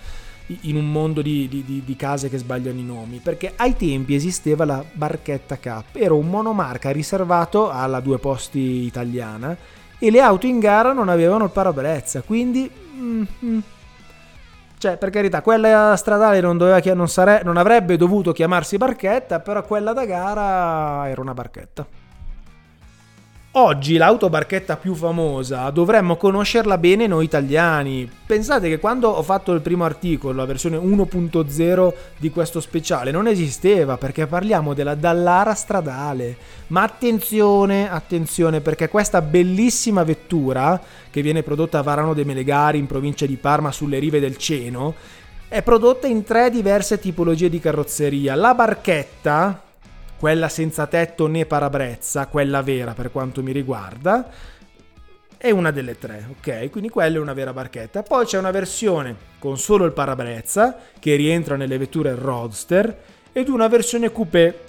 in 0.62 0.78
un 0.78 0.90
mondo 0.90 1.22
di, 1.22 1.48
di, 1.50 1.84
di, 1.84 1.96
case 1.96 2.30
che 2.30 2.38
sbagliano 2.38 2.80
i 2.80 2.84
nomi, 2.84 3.20
perché 3.22 3.54
ai 3.56 3.76
tempi 3.76 4.16
esisteva 4.16 4.64
la 4.64 4.84
barchetta 4.90 5.58
Cup, 5.58 5.96
era 5.96 6.14
un 6.14 6.30
monomarca 6.30 6.90
riservato 6.92 7.70
alla 7.70 8.00
due 8.00 8.18
posti 8.18 8.86
italiana 8.86 9.56
e 10.00 10.12
le 10.12 10.22
auto 10.22 10.46
in 10.46 10.60
gara 10.60 10.94
non 10.94 11.10
avevano 11.10 11.46
il 11.46 11.52
parabrezza, 11.52 12.22
quindi... 12.22 12.70
Mm, 12.96 13.24
mm, 13.44 13.60
cioè, 14.78 14.98
per 14.98 15.10
carità, 15.10 15.42
quella 15.42 15.96
stradale 15.96 16.40
non, 16.40 16.58
doveva, 16.58 16.94
non, 16.94 17.10
sare, 17.10 17.42
non 17.44 17.58
avrebbe 17.58 17.98
dovuto 17.98 18.32
chiamarsi 18.32 18.78
barchetta, 18.78 19.40
però 19.40 19.64
quella 19.64 19.92
da 19.94 20.06
gara 20.06 21.10
era 21.10 21.20
una 21.20 21.34
barchetta. 21.34 21.86
Oggi 23.60 23.98
l'autobarchetta 23.98 24.78
più 24.78 24.94
famosa 24.94 25.72
dovremmo 25.72 26.16
conoscerla 26.16 26.78
bene 26.78 27.08
noi 27.08 27.26
italiani. 27.26 28.08
Pensate 28.28 28.70
che 28.70 28.78
quando 28.78 29.10
ho 29.10 29.24
fatto 29.24 29.52
il 29.52 29.62
primo 29.62 29.84
articolo, 29.84 30.36
la 30.36 30.46
versione 30.46 30.78
1.0 30.78 31.94
di 32.18 32.30
questo 32.30 32.60
speciale, 32.60 33.10
non 33.10 33.26
esisteva 33.26 33.98
perché 33.98 34.28
parliamo 34.28 34.76
della 34.76 34.94
Dallara 34.94 35.56
stradale. 35.56 36.38
Ma 36.68 36.84
attenzione, 36.84 37.90
attenzione 37.90 38.62
perché 38.62 38.90
questa 38.90 39.24
bellissima 39.24 40.04
vettura 40.04 40.80
che 41.10 41.24
viene 41.24 41.42
prodotta 41.42 41.80
a 41.80 41.82
Varano 41.82 42.14
de 42.14 42.26
Melegari 42.26 42.78
in 42.78 42.86
provincia 42.86 43.26
di 43.26 43.38
Parma 43.38 43.72
sulle 43.72 43.98
rive 43.98 44.20
del 44.20 44.38
Ceno 44.38 44.94
è 45.48 45.64
prodotta 45.64 46.06
in 46.06 46.24
tre 46.24 46.52
diverse 46.52 47.00
tipologie 47.00 47.50
di 47.50 47.60
carrozzeria. 47.60 48.36
La 48.36 48.54
barchetta, 48.54 49.64
quella 50.18 50.50
senza 50.50 50.88
tetto 50.88 51.28
né 51.28 51.46
parabrezza, 51.46 52.28
quella 52.28 52.62
vera 52.62 52.94
per 52.94 53.12
quanto 53.12 53.44
mi 53.44 53.52
riguarda, 53.52 54.30
è 55.38 55.52
una 55.52 55.70
delle 55.70 55.98
tre, 55.98 56.28
ok? 56.32 56.70
Quindi 56.72 56.90
quella 56.90 57.18
è 57.18 57.20
una 57.20 57.34
vera 57.34 57.54
barchetta. 57.54 58.02
Poi 58.02 58.26
c'è 58.26 58.40
una 58.40 58.52
versione 58.52 59.16
con 59.38 59.58
solo 59.58 59.86
il 59.86 59.92
parabrezza, 59.92 60.78
che 61.00 61.16
rientra 61.16 61.56
nelle 61.56 61.78
vetture 61.78 62.16
Roadster, 62.16 62.98
ed 63.32 63.48
una 63.48 63.68
versione 63.68 64.12
coupé 64.12 64.62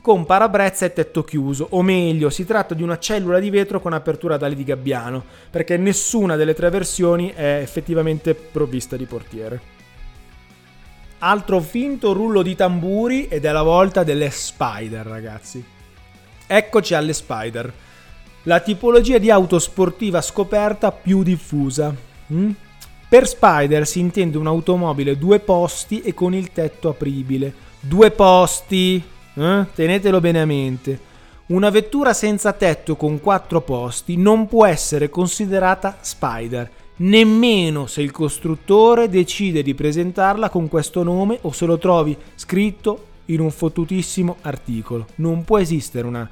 con 0.00 0.24
parabrezza 0.24 0.86
e 0.86 0.94
tetto 0.94 1.22
chiuso, 1.24 1.66
o 1.70 1.82
meglio, 1.82 2.30
si 2.30 2.46
tratta 2.46 2.72
di 2.74 2.82
una 2.82 2.98
cellula 2.98 3.38
di 3.38 3.50
vetro 3.50 3.80
con 3.80 3.92
apertura 3.92 4.36
ad 4.36 4.42
ali 4.42 4.54
di 4.54 4.64
gabbiano, 4.64 5.22
perché 5.50 5.76
nessuna 5.76 6.36
delle 6.36 6.54
tre 6.54 6.70
versioni 6.70 7.30
è 7.34 7.58
effettivamente 7.60 8.34
provvista 8.34 8.96
di 8.96 9.04
portiere. 9.04 9.76
Altro 11.20 11.58
finto 11.60 12.12
rullo 12.12 12.42
di 12.42 12.54
tamburi 12.54 13.26
ed 13.26 13.44
è 13.44 13.50
la 13.50 13.62
volta 13.62 14.04
delle 14.04 14.30
Spider, 14.30 15.04
ragazzi. 15.04 15.64
Eccoci 16.46 16.94
alle 16.94 17.12
Spider. 17.12 17.72
La 18.44 18.60
tipologia 18.60 19.18
di 19.18 19.28
auto 19.28 19.58
sportiva 19.58 20.20
scoperta 20.20 20.92
più 20.92 21.24
diffusa. 21.24 21.92
Mm? 22.32 22.50
Per 23.08 23.26
Spider 23.26 23.84
si 23.84 23.98
intende 23.98 24.38
un'automobile 24.38 25.18
due 25.18 25.40
posti 25.40 26.02
e 26.02 26.14
con 26.14 26.34
il 26.34 26.52
tetto 26.52 26.90
apribile. 26.90 27.52
Due 27.80 28.12
posti, 28.12 29.02
eh? 29.34 29.66
tenetelo 29.74 30.20
bene 30.20 30.40
a 30.40 30.46
mente. 30.46 31.00
Una 31.46 31.70
vettura 31.70 32.12
senza 32.12 32.52
tetto 32.52 32.94
con 32.94 33.20
quattro 33.20 33.60
posti 33.62 34.16
non 34.16 34.46
può 34.46 34.66
essere 34.66 35.10
considerata 35.10 35.98
Spider 36.00 36.70
nemmeno 36.98 37.86
se 37.86 38.02
il 38.02 38.10
costruttore 38.10 39.08
decide 39.08 39.62
di 39.62 39.74
presentarla 39.74 40.48
con 40.48 40.68
questo 40.68 41.02
nome 41.02 41.38
o 41.42 41.52
se 41.52 41.66
lo 41.66 41.78
trovi 41.78 42.16
scritto 42.34 43.06
in 43.26 43.40
un 43.40 43.50
fottutissimo 43.50 44.36
articolo. 44.42 45.06
Non 45.16 45.44
può 45.44 45.58
esistere 45.58 46.06
una, 46.06 46.28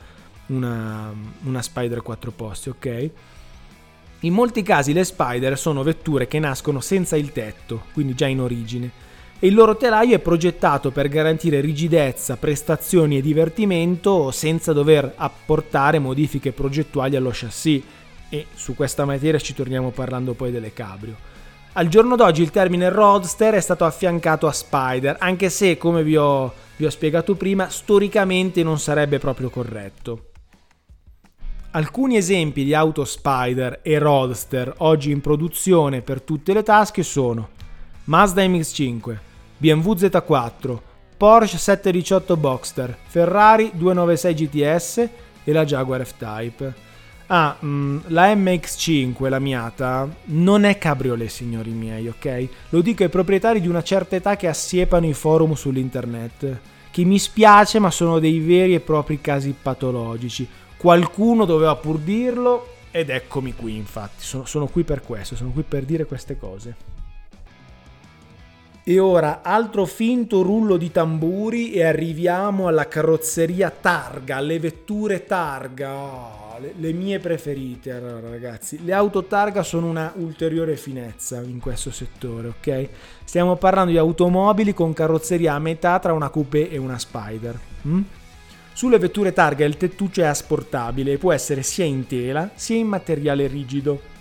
una, 0.47 1.13
una 1.45 1.63
Spider 1.63 2.03
4 2.03 2.31
posti, 2.31 2.69
ok? 2.69 3.11
In 4.21 4.33
molti 4.33 4.63
casi 4.63 4.93
le 4.93 5.05
Spider 5.05 5.59
sono 5.59 5.83
vetture 5.83 6.27
che 6.27 6.39
nascono 6.39 6.81
senza 6.81 7.17
il 7.17 7.33
tetto, 7.33 7.85
quindi 7.93 8.15
già 8.15 8.27
in 8.27 8.41
origine, 8.41 8.91
e 9.39 9.49
il 9.49 9.55
loro 9.55 9.77
telaio 9.77 10.15
è 10.15 10.19
progettato 10.19 10.91
per 10.91 11.09
garantire 11.09 11.61
rigidezza, 11.61 12.39
prestazioni 12.39 13.19
e 13.19 13.21
divertimento 13.21 14.31
senza 14.31 14.73
dover 14.73 15.13
apportare 15.17 15.99
modifiche 15.99 16.53
progettuali 16.53 17.17
allo 17.17 17.31
chassis 17.33 17.83
e 18.29 18.47
su 18.55 18.75
questa 18.75 19.05
materia 19.05 19.39
ci 19.39 19.55
torniamo 19.55 19.91
parlando 19.91 20.35
poi 20.35 20.51
delle 20.51 20.73
cabrio. 20.73 21.35
Al 21.73 21.89
giorno 21.89 22.17
d'oggi 22.17 22.43
il 22.43 22.51
termine 22.51 22.89
roadster 22.89 23.55
è 23.55 23.61
stato 23.61 23.85
affiancato 23.85 24.47
a 24.47 24.53
spider, 24.53 25.17
anche 25.19 25.51
se, 25.51 25.77
come 25.77 26.03
vi 26.03 26.17
ho, 26.17 26.53
vi 26.77 26.87
ho 26.87 26.91
spiegato 26.91 27.35
prima, 27.35 27.69
storicamente 27.69 28.63
non 28.63 28.79
sarebbe 28.79 29.19
proprio 29.19 29.51
corretto. 29.51 30.31
Alcuni 31.73 32.17
esempi 32.17 32.65
di 32.65 32.73
auto 32.73 33.05
spider 33.05 33.81
e 33.83 33.99
roadster 33.99 34.73
oggi 34.79 35.11
in 35.11 35.21
produzione 35.21 36.01
per 36.01 36.23
tutte 36.23 36.55
le 36.55 36.63
tasche 36.63 37.03
sono 37.03 37.51
Mazda 38.05 38.43
MX5, 38.43 39.17
BMW 39.59 39.93
Z4, 39.93 40.79
Porsche 41.19 41.59
718 41.59 42.37
Boxster, 42.39 42.97
Ferrari 43.07 43.71
296 43.75 44.35
GTS 44.35 45.09
e 45.45 45.53
la 45.53 45.65
Jaguar 45.65 46.07
F-Type. 46.07 46.86
Ah, 47.29 47.57
mh, 47.59 47.67
mm, 47.67 47.99
la 48.09 48.33
MX5, 48.35 49.29
la 49.29 49.41
Miata, 49.41 50.09
non 50.27 50.65
è 50.65 50.79
cabriolet, 50.79 51.29
signori 51.29 51.71
miei, 51.71 52.07
ok? 52.07 52.49
Lo 52.69 52.81
dico 52.81 53.03
ai 53.03 53.09
proprietari 53.09 53.61
di 53.61 53.67
una 53.67 53.83
certa 53.83 54.15
età 54.15 54.37
che 54.37 54.47
assiepano 54.47 55.07
i 55.07 55.13
forum 55.13 55.55
sull'internet. 55.55 56.59
Che 56.91 57.05
mi 57.05 57.19
spiace, 57.19 57.79
ma 57.79 57.91
sono 57.91 58.19
dei 58.21 58.39
veri 58.39 58.75
e 58.75 58.81
propri 58.81 59.21
casi 59.21 59.55
patologici. 59.61 60.49
Qualcuno 60.77 61.45
doveva 61.45 61.75
pur 61.75 61.99
dirlo 61.99 62.75
ed 62.93 63.11
eccomi 63.11 63.55
qui, 63.55 63.77
infatti. 63.77 64.25
Sono, 64.25 64.47
sono 64.47 64.67
qui 64.69 64.85
per 64.85 65.03
questo, 65.03 65.35
sono 65.35 65.51
qui 65.51 65.65
per 65.67 65.83
dire 65.83 66.07
queste 66.07 66.39
cose. 66.39 66.96
E 68.89 69.01
ora 69.01 69.41
altro 69.43 69.85
finto 69.85 70.43
rullo 70.43 70.77
di 70.77 70.93
tamburi 70.93 71.73
e 71.73 71.83
arriviamo 71.83 72.69
alla 72.69 72.87
carrozzeria 72.87 73.69
targa, 73.69 74.37
alle 74.37 74.61
vetture 74.61 75.25
targa. 75.25 75.93
Oh, 75.93 76.59
le, 76.61 76.73
le, 76.77 76.93
mie 76.93 77.19
preferite, 77.19 77.99
ragazzi. 77.99 78.85
Le 78.85 78.93
auto 78.93 79.25
targa 79.25 79.65
sono 79.65 79.89
una 79.89 80.13
ulteriore 80.15 80.77
finezza 80.77 81.41
in 81.41 81.59
questo 81.59 81.91
settore, 81.91 82.47
ok? 82.47 82.89
Stiamo 83.25 83.57
parlando 83.57 83.91
di 83.91 83.99
automobili 83.99 84.73
con 84.73 84.93
carrozzeria 84.93 85.55
a 85.55 85.59
metà 85.59 85.99
tra 85.99 86.13
una 86.13 86.29
coupé 86.29 86.71
e 86.71 86.77
una 86.77 86.97
spider. 86.97 87.59
Hm? 87.83 88.01
Sulle 88.73 88.99
vetture 88.99 89.33
targa 89.33 89.65
il 89.65 89.77
tettuccio 89.77 90.21
è 90.21 90.27
asportabile 90.27 91.11
e 91.11 91.19
può 91.19 91.33
essere 91.33 91.65
sia 91.65 91.85
in 91.85 92.07
tela 92.07 92.51
sia 92.55 92.77
in 92.77 92.87
materiale 92.87 93.49
rigido. 93.49 94.15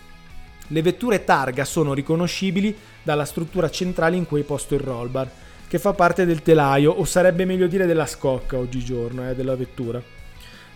Le 0.68 0.82
vetture 0.82 1.24
targa 1.24 1.64
sono 1.64 1.94
riconoscibili 1.94 2.76
dalla 3.04 3.26
struttura 3.26 3.70
centrale 3.70 4.16
in 4.16 4.26
cui 4.26 4.42
è 4.42 4.44
posto 4.44 4.74
il 4.74 4.82
roll 4.82 5.12
bar, 5.12 5.30
che 5.68 5.78
fa 5.78 5.94
parte 5.94 6.26
del 6.26 6.42
telaio, 6.42 6.92
o 6.92 7.06
sarebbe 7.06 7.46
meglio 7.46 7.68
dire 7.68 7.86
della 7.86 8.08
scocca 8.08 8.58
oggigiorno, 8.58 9.30
eh, 9.30 9.36
della 9.36 9.56
vettura. 9.56 10.02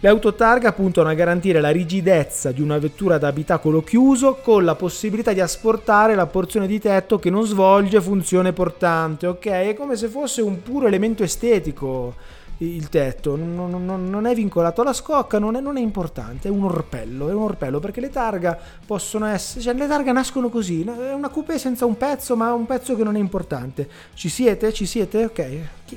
Le 0.02 0.08
autotarga 0.08 0.72
puntano 0.72 1.10
a 1.10 1.14
garantire 1.14 1.60
la 1.60 1.72
rigidezza 1.72 2.54
di 2.54 2.62
una 2.62 2.78
vettura 2.78 3.16
ad 3.16 3.24
abitacolo 3.24 3.84
chiuso 3.84 4.36
con 4.36 4.64
la 4.64 4.76
possibilità 4.76 5.34
di 5.34 5.42
asportare 5.42 6.16
la 6.16 6.26
porzione 6.26 6.68
di 6.68 6.80
tetto 6.80 7.20
che 7.20 7.30
non 7.30 7.46
svolge 7.46 8.00
funzione 8.00 8.54
portante, 8.54 9.28
ok? 9.28 9.46
È 9.46 9.76
come 9.78 9.98
se 9.98 10.08
fosse 10.08 10.42
un 10.42 10.62
puro 10.62 10.88
elemento 10.88 11.24
estetico 11.24 12.16
il 12.62 12.90
tetto, 12.90 13.38
non, 13.38 13.70
non, 13.70 14.10
non, 14.10 14.26
è 14.26 14.34
vincolato 14.36 14.82
alla 14.82 14.92
scocca, 14.92 15.40
non 15.40 15.56
è, 15.56 15.62
non 15.62 15.78
è, 15.78 15.82
importante, 15.82 16.50
è 16.50 16.52
un 16.52 16.64
orpello, 16.64 17.30
è 17.30 17.34
un 17.34 17.44
orpello 17.44 17.80
perché 17.80 18.02
le 18.02 18.10
targa 18.10 18.58
possono 18.86 19.28
essere, 19.28 19.62
cioè 19.62 19.74
le 19.74 19.88
targa 19.88 20.12
nascono 20.12 20.50
così, 20.50 20.84
è 20.84 21.14
una 21.14 21.30
coupé 21.30 21.58
senza 21.58 21.86
un 21.86 21.96
pezzo 21.96 22.36
ma 22.36 22.52
un 22.54 22.66
pezzo 22.66 22.98
che 22.98 23.04
non 23.04 23.16
è 23.16 23.20
importante. 23.20 23.90
Ci 24.14 24.28
siete? 24.28 24.74
Ci 24.74 24.86
siete? 24.86 25.26
Ok, 25.26 25.48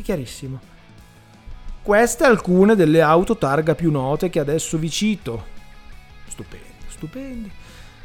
chiarissimo. 0.02 0.60
Queste 1.82 2.24
alcune 2.24 2.76
delle 2.76 3.02
auto 3.02 3.36
targa 3.36 3.74
più 3.74 3.90
note 3.90 4.30
che 4.30 4.38
adesso 4.38 4.78
vi 4.78 4.88
cito. 4.88 5.44
Stupendi, 6.28 6.84
stupendi. 6.86 7.50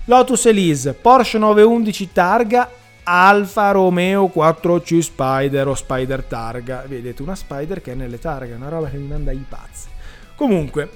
Lotus 0.05 0.47
Elise, 0.47 0.93
Porsche 0.93 1.37
911 1.37 2.11
targa 2.11 2.69
Alfa 3.09 3.71
Romeo 3.71 4.29
4C 4.33 4.99
Spider 4.99 5.69
o 5.69 5.75
Spider 5.75 6.23
Targa. 6.25 6.83
Vedete 6.85 7.21
una 7.21 7.35
Spider 7.35 7.81
che 7.81 7.93
è 7.93 7.95
nelle 7.95 8.19
targhe, 8.19 8.53
una 8.53 8.67
roba 8.67 8.89
che 8.89 8.97
mi 8.97 9.07
manda 9.07 9.31
i 9.31 9.45
pazzi. 9.47 9.87
Comunque, 10.35 10.89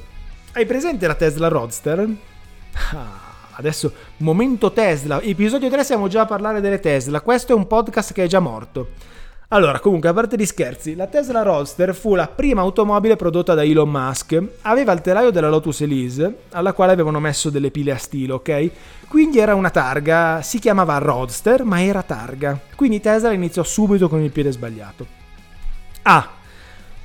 hai 0.51 0.65
presente 0.65 1.07
la 1.07 1.15
Tesla 1.15 1.47
Roadster? 1.47 2.05
Ah, 2.93 3.47
adesso, 3.51 3.93
momento 4.17 4.73
Tesla. 4.73 5.21
Episodio 5.21 5.69
3 5.69 5.85
siamo 5.85 6.09
già 6.09 6.21
a 6.21 6.25
parlare 6.25 6.59
delle 6.59 6.81
Tesla. 6.81 7.21
Questo 7.21 7.53
è 7.53 7.55
un 7.55 7.65
podcast 7.65 8.11
che 8.11 8.25
è 8.25 8.27
già 8.27 8.39
morto. 8.39 8.89
Allora, 9.53 9.81
comunque, 9.81 10.07
a 10.07 10.13
parte 10.13 10.37
gli 10.37 10.45
scherzi, 10.45 10.95
la 10.95 11.07
Tesla 11.07 11.41
Roadster 11.41 11.93
fu 11.93 12.15
la 12.15 12.27
prima 12.27 12.61
automobile 12.61 13.17
prodotta 13.17 13.53
da 13.53 13.65
Elon 13.65 13.89
Musk. 13.89 14.41
Aveva 14.61 14.93
il 14.93 15.01
telaio 15.01 15.29
della 15.29 15.49
Lotus 15.49 15.81
Elise, 15.81 16.43
alla 16.51 16.71
quale 16.71 16.93
avevano 16.93 17.19
messo 17.19 17.49
delle 17.49 17.69
pile 17.69 17.91
a 17.91 17.97
stilo, 17.97 18.35
ok? 18.35 18.69
Quindi 19.09 19.39
era 19.39 19.53
una 19.53 19.69
targa, 19.69 20.41
si 20.41 20.57
chiamava 20.57 20.99
Roadster, 20.99 21.65
ma 21.65 21.83
era 21.83 22.01
targa. 22.01 22.57
Quindi 22.75 23.01
Tesla 23.01 23.33
iniziò 23.33 23.61
subito 23.61 24.07
con 24.07 24.21
il 24.21 24.31
piede 24.31 24.53
sbagliato. 24.53 25.05
Ah, 26.03 26.29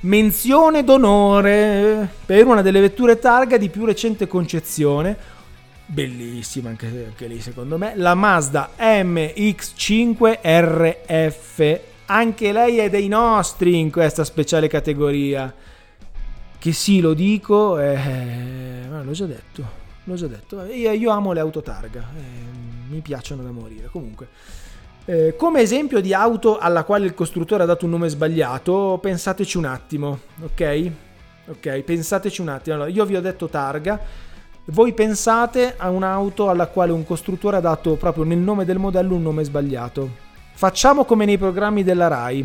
menzione 0.01 0.85
d'onore 0.85 2.09
per 2.25 2.45
una 2.45 2.61
delle 2.61 2.79
vetture 2.79 3.19
targa 3.19 3.57
di 3.57 3.67
più 3.67 3.83
recente 3.83 4.25
concezione, 4.25 5.17
bellissima 5.85 6.69
anche, 6.69 6.85
anche 7.09 7.27
lì 7.27 7.41
secondo 7.41 7.77
me, 7.77 7.91
la 7.97 8.15
Mazda 8.15 8.69
MX5 8.79 10.39
RF 10.41 11.79
anche 12.07 12.51
lei 12.51 12.77
è 12.77 12.89
dei 12.89 13.07
nostri 13.07 13.79
in 13.79 13.91
questa 13.91 14.23
speciale 14.23 14.67
categoria. 14.67 15.53
Che 16.59 16.73
sì, 16.73 16.99
lo 16.99 17.13
dico, 17.13 17.77
eh, 17.79 18.87
l'ho 18.89 19.11
già 19.11 19.25
detto, 19.25 19.63
l'ho 20.03 20.15
già 20.15 20.27
detto. 20.27 20.63
Io, 20.65 20.91
io 20.91 21.11
amo 21.11 21.31
le 21.31 21.39
auto 21.39 21.61
targa, 21.61 21.99
eh, 21.99 22.89
mi 22.89 22.99
piacciono 23.01 23.43
da 23.43 23.51
morire. 23.51 23.89
Comunque, 23.91 24.27
eh, 25.05 25.35
come 25.37 25.61
esempio 25.61 26.01
di 26.01 26.13
auto 26.13 26.57
alla 26.57 26.83
quale 26.83 27.05
il 27.05 27.13
costruttore 27.13 27.63
ha 27.63 27.67
dato 27.67 27.85
un 27.85 27.91
nome 27.91 28.09
sbagliato, 28.09 28.97
pensateci 29.01 29.57
un 29.57 29.65
attimo, 29.65 30.19
ok? 30.43 30.91
Ok, 31.49 31.81
pensateci 31.81 32.41
un 32.41 32.49
attimo. 32.49 32.75
Allora, 32.75 32.89
io 32.89 33.05
vi 33.05 33.15
ho 33.15 33.21
detto 33.21 33.47
targa, 33.47 33.99
voi 34.65 34.93
pensate 34.93 35.75
a 35.77 35.89
un'auto 35.89 36.49
alla 36.49 36.67
quale 36.67 36.91
un 36.91 37.05
costruttore 37.05 37.57
ha 37.57 37.61
dato 37.61 37.95
proprio 37.95 38.23
nel 38.23 38.39
nome 38.39 38.65
del 38.65 38.79
modello 38.79 39.15
un 39.15 39.21
nome 39.21 39.43
sbagliato. 39.43 40.25
Facciamo 40.57 41.05
come 41.05 41.25
nei 41.25 41.37
programmi 41.37 41.83
della 41.83 42.07
RAI, 42.07 42.43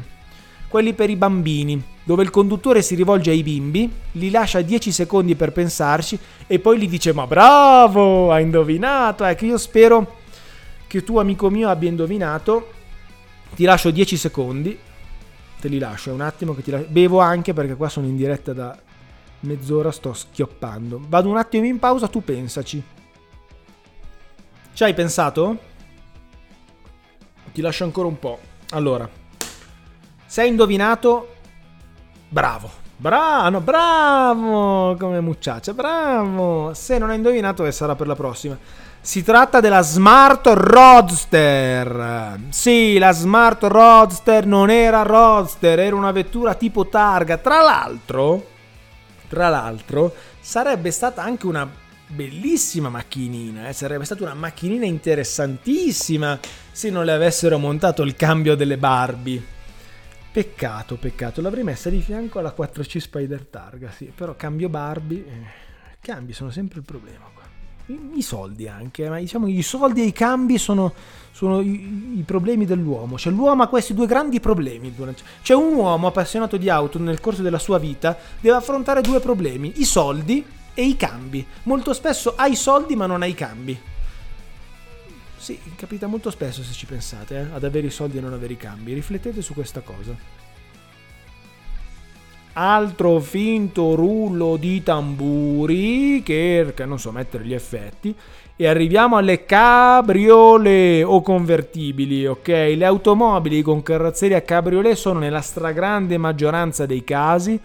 quelli 0.69 0.93
per 0.93 1.09
i 1.09 1.17
bambini, 1.17 1.83
dove 2.05 2.23
il 2.23 2.29
conduttore 2.29 2.83
si 2.83 2.95
rivolge 2.95 3.31
ai 3.31 3.43
bimbi, 3.43 3.91
li 4.13 4.31
lascia 4.31 4.61
10 4.61 4.93
secondi 4.93 5.35
per 5.35 5.51
pensarci 5.51 6.19
e 6.47 6.59
poi 6.59 6.79
gli 6.79 6.91
dice 6.91 7.15
ma 7.15 7.27
bravo, 7.27 8.31
hai 8.31 8.43
indovinato. 8.43 9.25
Ecco, 9.25 9.47
io 9.47 9.57
spero 9.57 10.19
che 10.89 11.03
tu 11.03 11.17
amico 11.17 11.49
mio 11.49 11.71
abbia 11.71 11.89
indovinato. 11.89 12.71
Ti 13.55 13.65
lascio 13.65 13.91
10 13.91 14.19
secondi, 14.19 14.79
te 15.59 15.69
li 15.69 15.79
lascio 15.79 16.13
un 16.13 16.21
attimo 16.21 16.55
che 16.55 16.61
ti 16.61 16.71
lascio. 16.71 16.89
Bevo 16.91 17.19
anche 17.21 17.55
perché 17.55 17.77
qua 17.77 17.89
sono 17.89 18.07
in 18.07 18.17
diretta 18.17 18.53
da 18.53 18.79
mezz'ora, 19.41 19.91
sto 19.91 20.13
schioppando. 20.13 21.01
Vado 21.09 21.31
un 21.31 21.39
attimo 21.39 21.65
in 21.65 21.79
pausa, 21.79 22.09
tu 22.09 22.23
pensaci. 22.23 22.83
Ci 24.75 24.85
hai 24.85 24.93
pensato? 24.93 25.71
Ti 27.53 27.61
lascio 27.61 27.85
ancora 27.85 28.09
un 28.09 28.19
po'. 28.19 28.39
Allora, 28.71 29.09
se 30.25 30.41
hai 30.41 30.49
indovinato, 30.49 31.35
bravo. 32.29 32.81
Bravo, 32.97 33.61
bravo, 33.61 34.97
come 34.97 35.21
mucciaccia, 35.21 35.75
bravo. 35.75 36.73
Se 36.73 36.99
non 36.99 37.11
hai 37.11 37.17
indovinato, 37.17 37.65
che 37.65 37.73
sarà 37.73 37.97
per 37.97 38.07
la 38.07 38.15
prossima. 38.15 38.57
Si 39.01 39.25
tratta 39.25 39.59
della 39.59 39.83
Smart 39.83 40.47
Roadster. 40.47 42.39
Sì, 42.51 42.99
la 42.99 43.11
Smart 43.11 43.65
Roadster 43.65 44.47
non 44.47 44.71
era 44.71 45.03
Roadster, 45.03 45.81
era 45.81 45.97
una 45.97 46.13
vettura 46.13 46.55
tipo 46.55 46.87
targa. 46.87 47.39
Tra 47.39 47.61
l'altro, 47.61 48.47
tra 49.29 49.49
l'altro, 49.49 50.15
sarebbe 50.41 50.93
stata 50.93 51.23
anche 51.23 51.47
una 51.47 51.69
bellissima 52.07 52.89
macchinina, 52.89 53.69
eh? 53.69 53.73
sarebbe 53.73 54.05
stata 54.05 54.23
una 54.23 54.35
macchinina 54.35 54.85
interessantissima 54.85 56.39
se 56.73 56.89
non 56.89 57.05
le 57.05 57.13
avessero 57.13 57.59
montato 57.59 58.03
il 58.03 58.17
cambio 58.17 58.57
delle 58.57 58.79
Barbie. 58.79 59.61
Peccato, 60.33 60.97
peccato, 60.97 61.43
l'avrei 61.43 61.63
messa 61.63 61.91
di 61.91 62.01
fianco 62.01 62.39
alla 62.39 62.55
4C 62.57 62.97
Spider 62.97 63.45
Targa, 63.45 63.91
sì, 63.91 64.11
però 64.15 64.35
cambio 64.35 64.71
Barbie, 64.71 65.25
eh, 65.27 65.47
cambi 66.01 66.33
sono 66.33 66.51
sempre 66.51 66.79
il 66.79 66.87
problema 66.87 67.27
qua. 67.35 67.43
I, 67.87 68.13
I, 68.15 68.23
soldi 68.23 68.67
anche, 68.67 69.11
ma 69.11 69.19
diciamo 69.19 69.47
i 69.47 69.61
soldi 69.61 70.01
e 70.01 70.07
i 70.07 70.13
cambi 70.13 70.57
sono, 70.57 70.95
sono 71.33 71.61
i, 71.61 72.17
i, 72.17 72.23
problemi 72.23 72.65
dell'uomo, 72.65 73.19
cioè 73.19 73.31
l'uomo 73.31 73.65
ha 73.65 73.69
questi 73.69 73.93
due 73.93 74.07
grandi 74.07 74.41
problemi, 74.41 74.95
cioè 75.43 75.57
un 75.57 75.75
uomo 75.75 76.07
appassionato 76.07 76.57
di 76.57 76.71
auto 76.71 76.99
nel 76.99 77.21
corso 77.21 77.43
della 77.43 77.59
sua 77.59 77.79
vita 77.79 78.17
deve 78.41 78.57
affrontare 78.57 79.03
due 79.03 79.21
problemi, 79.21 79.75
i 79.77 79.85
soldi 79.85 80.43
e 80.73 80.83
i 80.83 80.97
cambi. 80.97 81.47
Molto 81.65 81.93
spesso 81.93 82.33
hai 82.37 82.57
soldi 82.57 82.97
ma 82.97 83.05
non 83.05 83.21
hai 83.21 83.35
cambi. 83.35 83.79
Sì, 85.43 85.59
capita 85.75 86.07
molto 86.07 86.31
spesso 86.31 86.63
se 86.63 86.73
ci 86.73 86.87
pensate, 86.87 87.37
eh, 87.37 87.47
ad 87.53 87.65
avere 87.65 87.89
i 87.89 87.91
soldi 87.91 88.17
e 88.17 88.21
non 88.21 88.33
avere 88.33 88.53
i 88.53 88.57
cambi. 88.57 88.93
Riflettete 88.93 89.43
su 89.43 89.55
questa 89.55 89.81
cosa. 89.81 90.15
Altro 92.53 93.19
finto 93.19 93.97
rullo 93.97 94.55
di 94.55 94.85
tamburi 94.85 96.23
che, 96.23 96.73
non 96.87 97.01
so 97.01 97.11
mettere 97.11 97.45
gli 97.45 97.55
effetti. 97.55 98.15
E 98.55 98.69
arriviamo 98.69 99.17
alle 99.17 99.45
cabriolet 99.45 101.05
o 101.05 101.21
convertibili, 101.23 102.25
ok? 102.25 102.47
Le 102.47 102.85
automobili 102.85 103.63
con 103.63 103.83
carrozzeria 103.83 104.45
cabriolet 104.45 104.95
sono 104.95 105.19
nella 105.19 105.41
stragrande 105.41 106.19
maggioranza 106.19 106.87
dei 106.87 107.03
casi 107.03 107.59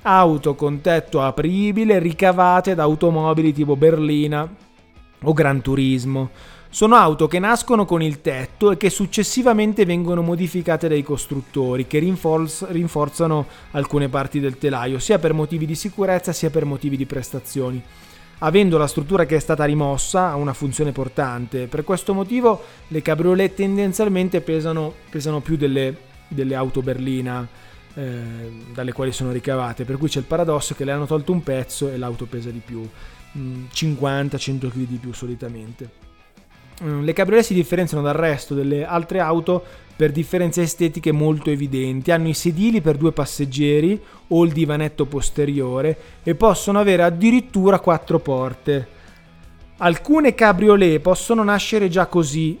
auto 0.00 0.54
con 0.54 0.80
tetto 0.80 1.20
apribile 1.20 1.98
ricavate 1.98 2.74
da 2.74 2.84
automobili 2.84 3.52
tipo 3.52 3.76
berlina 3.76 4.48
o 5.24 5.32
Gran 5.34 5.60
Turismo. 5.60 6.56
Sono 6.70 6.96
auto 6.96 7.26
che 7.28 7.38
nascono 7.38 7.86
con 7.86 8.02
il 8.02 8.20
tetto 8.20 8.70
e 8.70 8.76
che 8.76 8.90
successivamente 8.90 9.86
vengono 9.86 10.20
modificate 10.20 10.86
dai 10.86 11.02
costruttori 11.02 11.86
che 11.86 11.98
rinforz- 11.98 12.66
rinforzano 12.68 13.46
alcune 13.70 14.10
parti 14.10 14.38
del 14.38 14.58
telaio, 14.58 14.98
sia 14.98 15.18
per 15.18 15.32
motivi 15.32 15.64
di 15.64 15.74
sicurezza 15.74 16.32
sia 16.32 16.50
per 16.50 16.66
motivi 16.66 16.98
di 16.98 17.06
prestazioni. 17.06 17.82
Avendo 18.40 18.76
la 18.76 18.86
struttura 18.86 19.24
che 19.24 19.36
è 19.36 19.40
stata 19.40 19.64
rimossa 19.64 20.28
ha 20.28 20.36
una 20.36 20.52
funzione 20.52 20.92
portante, 20.92 21.68
per 21.68 21.84
questo 21.84 22.12
motivo 22.12 22.62
le 22.88 23.00
cabriolet 23.00 23.54
tendenzialmente 23.54 24.42
pesano, 24.42 24.92
pesano 25.08 25.40
più 25.40 25.56
delle, 25.56 25.96
delle 26.28 26.54
auto 26.54 26.82
berlina 26.82 27.48
eh, 27.94 28.20
dalle 28.74 28.92
quali 28.92 29.10
sono 29.10 29.32
ricavate, 29.32 29.84
per 29.84 29.96
cui 29.96 30.08
c'è 30.08 30.18
il 30.18 30.26
paradosso 30.26 30.74
che 30.74 30.84
le 30.84 30.92
hanno 30.92 31.06
tolto 31.06 31.32
un 31.32 31.42
pezzo 31.42 31.88
e 31.88 31.96
l'auto 31.96 32.26
pesa 32.26 32.50
di 32.50 32.60
più, 32.62 32.86
50-100 33.72 34.68
kg 34.68 34.86
di 34.86 34.98
più 34.98 35.14
solitamente. 35.14 36.07
Mm, 36.82 37.02
le 37.02 37.12
cabriolet 37.12 37.44
si 37.44 37.54
differenziano 37.54 38.02
dal 38.02 38.14
resto 38.14 38.54
delle 38.54 38.84
altre 38.84 39.18
auto 39.18 39.64
per 39.96 40.12
differenze 40.12 40.62
estetiche 40.62 41.10
molto 41.10 41.50
evidenti. 41.50 42.12
Hanno 42.12 42.28
i 42.28 42.34
sedili 42.34 42.80
per 42.80 42.96
due 42.96 43.12
passeggeri 43.12 44.00
o 44.28 44.44
il 44.44 44.52
divanetto 44.52 45.06
posteriore 45.06 45.98
e 46.22 46.34
possono 46.36 46.78
avere 46.78 47.02
addirittura 47.02 47.80
quattro 47.80 48.20
porte. 48.20 48.96
Alcune 49.78 50.34
cabriolet 50.34 51.00
possono 51.00 51.42
nascere 51.42 51.88
già 51.88 52.06
così, 52.06 52.56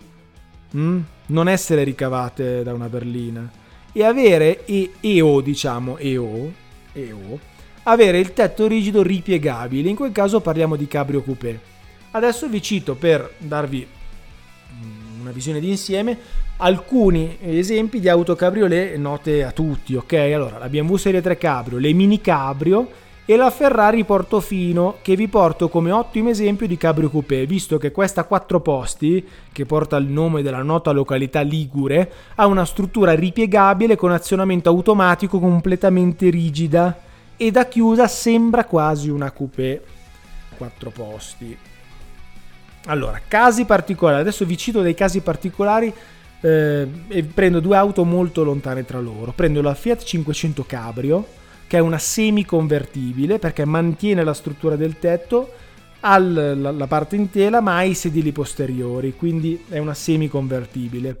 mm? 0.76 1.00
non 1.26 1.48
essere 1.48 1.84
ricavate 1.84 2.62
da 2.62 2.72
una 2.74 2.88
berlina 2.88 3.48
e 3.92 4.04
avere 4.04 4.64
e, 4.64 4.92
EO, 5.00 5.40
diciamo, 5.40 5.96
EO, 5.98 6.52
avere 7.84 8.18
il 8.18 8.32
tetto 8.32 8.66
rigido 8.66 9.02
ripiegabile. 9.02 9.88
In 9.88 9.96
quel 9.96 10.12
caso 10.12 10.40
parliamo 10.40 10.76
di 10.76 10.86
cabrio 10.88 11.22
coupé. 11.22 11.58
Adesso 12.10 12.48
vi 12.48 12.62
cito 12.62 12.94
per 12.94 13.34
darvi 13.38 13.86
una 15.28 15.36
visione 15.36 15.60
d'insieme 15.60 16.16
alcuni 16.56 17.36
esempi 17.40 18.00
di 18.00 18.08
auto 18.08 18.34
cabriolet 18.34 18.96
note 18.96 19.44
a 19.44 19.52
tutti, 19.52 19.94
ok? 19.94 20.12
Allora, 20.14 20.58
la 20.58 20.68
BMW 20.68 20.96
Serie 20.96 21.20
3 21.20 21.36
Cabrio, 21.36 21.78
le 21.78 21.92
mini 21.92 22.20
cabrio 22.20 22.88
e 23.26 23.36
la 23.36 23.50
Ferrari 23.50 24.04
Portofino 24.04 24.96
che 25.02 25.14
vi 25.14 25.28
porto 25.28 25.68
come 25.68 25.90
ottimo 25.90 26.30
esempio 26.30 26.66
di 26.66 26.78
cabrio 26.78 27.10
coupé, 27.10 27.44
visto 27.44 27.76
che 27.76 27.92
questa 27.92 28.24
quattro 28.24 28.60
posti, 28.60 29.22
che 29.52 29.66
porta 29.66 29.98
il 29.98 30.06
nome 30.06 30.40
della 30.40 30.62
nota 30.62 30.92
località 30.92 31.42
Ligure, 31.42 32.10
ha 32.36 32.46
una 32.46 32.64
struttura 32.64 33.12
ripiegabile 33.12 33.96
con 33.96 34.10
azionamento 34.10 34.70
automatico 34.70 35.38
completamente 35.38 36.30
rigida 36.30 36.98
e 37.36 37.50
da 37.50 37.66
chiusa 37.66 38.08
sembra 38.08 38.64
quasi 38.64 39.10
una 39.10 39.30
coupé 39.30 39.82
quattro 40.56 40.90
posti. 40.90 41.56
Allora, 42.86 43.20
casi 43.26 43.64
particolari, 43.64 44.20
adesso 44.20 44.44
vi 44.44 44.56
cito 44.56 44.80
dei 44.80 44.94
casi 44.94 45.20
particolari 45.20 45.92
eh, 46.40 46.88
e 47.08 47.22
prendo 47.24 47.60
due 47.60 47.76
auto 47.76 48.04
molto 48.04 48.44
lontane 48.44 48.84
tra 48.84 49.00
loro. 49.00 49.32
Prendo 49.32 49.60
la 49.60 49.74
Fiat 49.74 50.02
500 50.02 50.64
Cabrio 50.66 51.26
che 51.68 51.76
è 51.76 51.80
una 51.80 51.98
semi-convertibile 51.98 53.38
perché 53.38 53.64
mantiene 53.66 54.24
la 54.24 54.32
struttura 54.32 54.74
del 54.74 54.98
tetto, 54.98 55.52
ha 56.00 56.18
la, 56.18 56.54
la 56.54 56.86
parte 56.86 57.14
in 57.14 57.30
tela 57.30 57.60
ma 57.60 57.76
ha 57.76 57.82
i 57.82 57.94
sedili 57.94 58.32
posteriori, 58.32 59.14
quindi 59.14 59.64
è 59.68 59.78
una 59.78 59.94
semi-convertibile. 59.94 61.20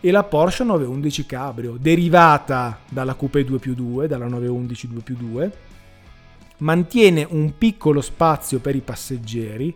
E 0.00 0.10
la 0.10 0.24
Porsche 0.24 0.64
911 0.64 1.26
Cabrio, 1.26 1.76
derivata 1.80 2.80
dalla 2.88 3.14
Coupe 3.14 3.44
2 3.44 3.58
più 3.58 3.74
2, 3.74 4.08
dalla 4.08 4.26
911 4.26 4.88
2 4.88 5.00
più 5.00 5.16
2, 5.16 5.52
mantiene 6.58 7.26
un 7.28 7.56
piccolo 7.56 8.00
spazio 8.00 8.58
per 8.58 8.74
i 8.74 8.80
passeggeri, 8.80 9.72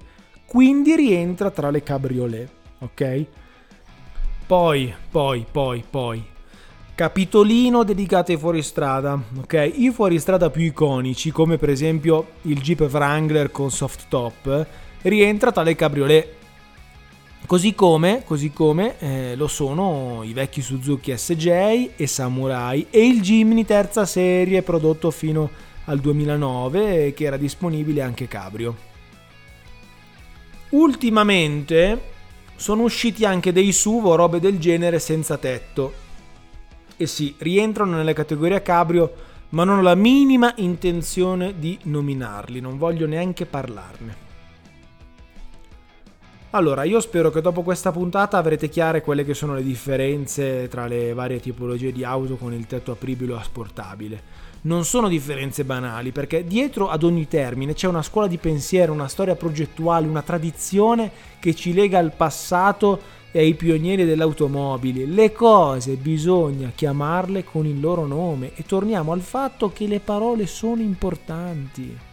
quindi 0.52 0.94
rientra 0.94 1.50
tra 1.50 1.70
le 1.70 1.82
cabriolet, 1.82 2.46
ok? 2.80 3.24
Poi, 4.46 4.94
poi, 5.10 5.46
poi, 5.50 5.82
poi, 5.88 6.22
Capitolino 6.94 7.82
dedicato 7.84 8.32
ai 8.32 8.36
fuoristrada, 8.36 9.18
ok? 9.38 9.72
I 9.76 9.90
fuoristrada 9.94 10.50
più 10.50 10.64
iconici, 10.64 11.30
come 11.30 11.56
per 11.56 11.70
esempio 11.70 12.32
il 12.42 12.60
Jeep 12.60 12.80
Wrangler 12.80 13.50
con 13.50 13.70
soft 13.70 14.08
top, 14.10 14.66
rientra 15.00 15.52
tale 15.52 15.74
cabriolet. 15.74 16.28
Così 17.46 17.74
come, 17.74 18.22
così 18.22 18.50
come 18.52 18.98
eh, 18.98 19.34
lo 19.36 19.46
sono 19.46 20.20
i 20.22 20.34
vecchi 20.34 20.60
Suzuki 20.60 21.16
SJ 21.16 21.92
e 21.96 22.06
Samurai 22.06 22.88
e 22.90 23.06
il 23.06 23.22
Jimny 23.22 23.64
terza 23.64 24.04
serie 24.04 24.60
prodotto 24.60 25.10
fino 25.10 25.48
al 25.86 25.98
2009 25.98 27.14
che 27.14 27.24
era 27.24 27.38
disponibile 27.38 28.02
anche 28.02 28.28
cabrio. 28.28 28.91
Ultimamente 30.72 32.00
sono 32.56 32.84
usciti 32.84 33.26
anche 33.26 33.52
dei 33.52 33.72
SUV 33.72 34.06
o 34.06 34.14
robe 34.14 34.40
del 34.40 34.58
genere 34.58 34.98
senza 34.98 35.36
tetto 35.36 35.92
e 36.96 37.06
sì, 37.06 37.34
rientrano 37.38 37.96
nelle 37.96 38.14
categorie 38.14 38.62
cabrio, 38.62 39.12
ma 39.50 39.64
non 39.64 39.78
ho 39.78 39.82
la 39.82 39.94
minima 39.94 40.52
intenzione 40.56 41.58
di 41.58 41.78
nominarli, 41.82 42.60
non 42.60 42.78
voglio 42.78 43.06
neanche 43.06 43.44
parlarne. 43.44 44.31
Allora, 46.54 46.84
io 46.84 47.00
spero 47.00 47.30
che 47.30 47.40
dopo 47.40 47.62
questa 47.62 47.92
puntata 47.92 48.36
avrete 48.36 48.68
chiare 48.68 49.00
quelle 49.00 49.24
che 49.24 49.32
sono 49.32 49.54
le 49.54 49.62
differenze 49.62 50.68
tra 50.68 50.86
le 50.86 51.14
varie 51.14 51.40
tipologie 51.40 51.92
di 51.92 52.04
auto 52.04 52.36
con 52.36 52.52
il 52.52 52.66
tetto 52.66 52.92
apribile 52.92 53.32
o 53.32 53.38
asportabile. 53.38 54.22
Non 54.62 54.84
sono 54.84 55.08
differenze 55.08 55.64
banali, 55.64 56.12
perché 56.12 56.44
dietro 56.44 56.90
ad 56.90 57.04
ogni 57.04 57.26
termine 57.26 57.72
c'è 57.72 57.88
una 57.88 58.02
scuola 58.02 58.26
di 58.26 58.36
pensiero, 58.36 58.92
una 58.92 59.08
storia 59.08 59.34
progettuale, 59.34 60.06
una 60.06 60.20
tradizione 60.20 61.10
che 61.40 61.54
ci 61.54 61.72
lega 61.72 61.98
al 61.98 62.12
passato 62.14 63.00
e 63.32 63.38
ai 63.38 63.54
pionieri 63.54 64.04
dell'automobile. 64.04 65.06
Le 65.06 65.32
cose 65.32 65.94
bisogna 65.94 66.70
chiamarle 66.74 67.44
con 67.44 67.64
il 67.64 67.80
loro 67.80 68.06
nome 68.06 68.52
e 68.56 68.64
torniamo 68.64 69.12
al 69.12 69.22
fatto 69.22 69.72
che 69.72 69.86
le 69.86 70.00
parole 70.00 70.46
sono 70.46 70.82
importanti. 70.82 72.11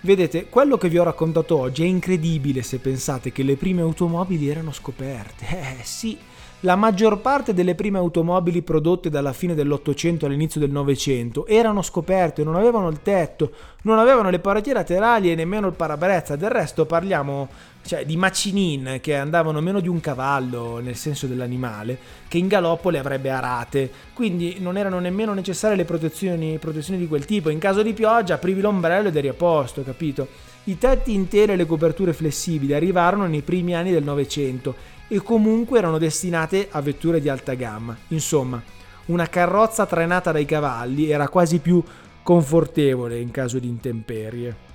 Vedete, 0.00 0.46
quello 0.48 0.76
che 0.76 0.88
vi 0.88 0.98
ho 0.98 1.02
raccontato 1.02 1.58
oggi 1.58 1.82
è 1.82 1.86
incredibile 1.86 2.62
se 2.62 2.78
pensate 2.78 3.32
che 3.32 3.42
le 3.42 3.56
prime 3.56 3.82
automobili 3.82 4.48
erano 4.48 4.72
scoperte. 4.72 5.46
Eh 5.80 5.84
sì, 5.84 6.16
la 6.62 6.74
maggior 6.74 7.20
parte 7.20 7.54
delle 7.54 7.76
prime 7.76 7.98
automobili 7.98 8.62
prodotte 8.62 9.10
dalla 9.10 9.32
fine 9.32 9.54
dell'Ottocento 9.54 10.26
all'inizio 10.26 10.58
del 10.58 10.72
Novecento 10.72 11.46
erano 11.46 11.82
scoperte, 11.82 12.42
non 12.42 12.56
avevano 12.56 12.88
il 12.88 13.00
tetto, 13.00 13.52
non 13.82 14.00
avevano 14.00 14.28
le 14.28 14.40
pareti 14.40 14.72
laterali 14.72 15.30
e 15.30 15.36
nemmeno 15.36 15.68
il 15.68 15.74
parabrezza. 15.74 16.34
Del 16.34 16.50
resto 16.50 16.84
parliamo 16.84 17.48
cioè, 17.84 18.04
di 18.04 18.16
macinin 18.16 18.98
che 19.00 19.14
andavano 19.14 19.60
meno 19.60 19.78
di 19.78 19.86
un 19.86 20.00
cavallo 20.00 20.78
nel 20.78 20.96
senso 20.96 21.28
dell'animale, 21.28 21.96
che 22.26 22.38
in 22.38 22.48
galoppo 22.48 22.90
le 22.90 22.98
avrebbe 22.98 23.30
arate. 23.30 23.88
Quindi 24.12 24.56
non 24.58 24.76
erano 24.76 24.98
nemmeno 24.98 25.34
necessarie 25.34 25.76
le 25.76 25.84
protezioni, 25.84 26.58
protezioni 26.58 26.98
di 26.98 27.06
quel 27.06 27.24
tipo. 27.24 27.50
In 27.50 27.60
caso 27.60 27.82
di 27.82 27.92
pioggia 27.92 28.34
aprivi 28.34 28.60
l'ombrello 28.60 29.08
ed 29.08 29.16
eri 29.16 29.28
a 29.28 29.34
posto, 29.34 29.84
capito? 29.84 30.26
I 30.64 30.76
tetti 30.76 31.14
interi 31.14 31.52
e 31.52 31.56
le 31.56 31.66
coperture 31.66 32.12
flessibili 32.12 32.74
arrivarono 32.74 33.26
nei 33.26 33.42
primi 33.42 33.76
anni 33.76 33.92
del 33.92 34.02
Novecento 34.02 34.96
e 35.08 35.22
comunque 35.22 35.78
erano 35.78 35.98
destinate 35.98 36.68
a 36.70 36.80
vetture 36.80 37.20
di 37.20 37.28
alta 37.28 37.54
gamma. 37.54 37.96
Insomma, 38.08 38.62
una 39.06 39.26
carrozza 39.26 39.86
trainata 39.86 40.32
dai 40.32 40.44
cavalli 40.44 41.10
era 41.10 41.28
quasi 41.28 41.58
più 41.58 41.82
confortevole 42.22 43.18
in 43.18 43.30
caso 43.30 43.58
di 43.58 43.68
intemperie. 43.68 44.66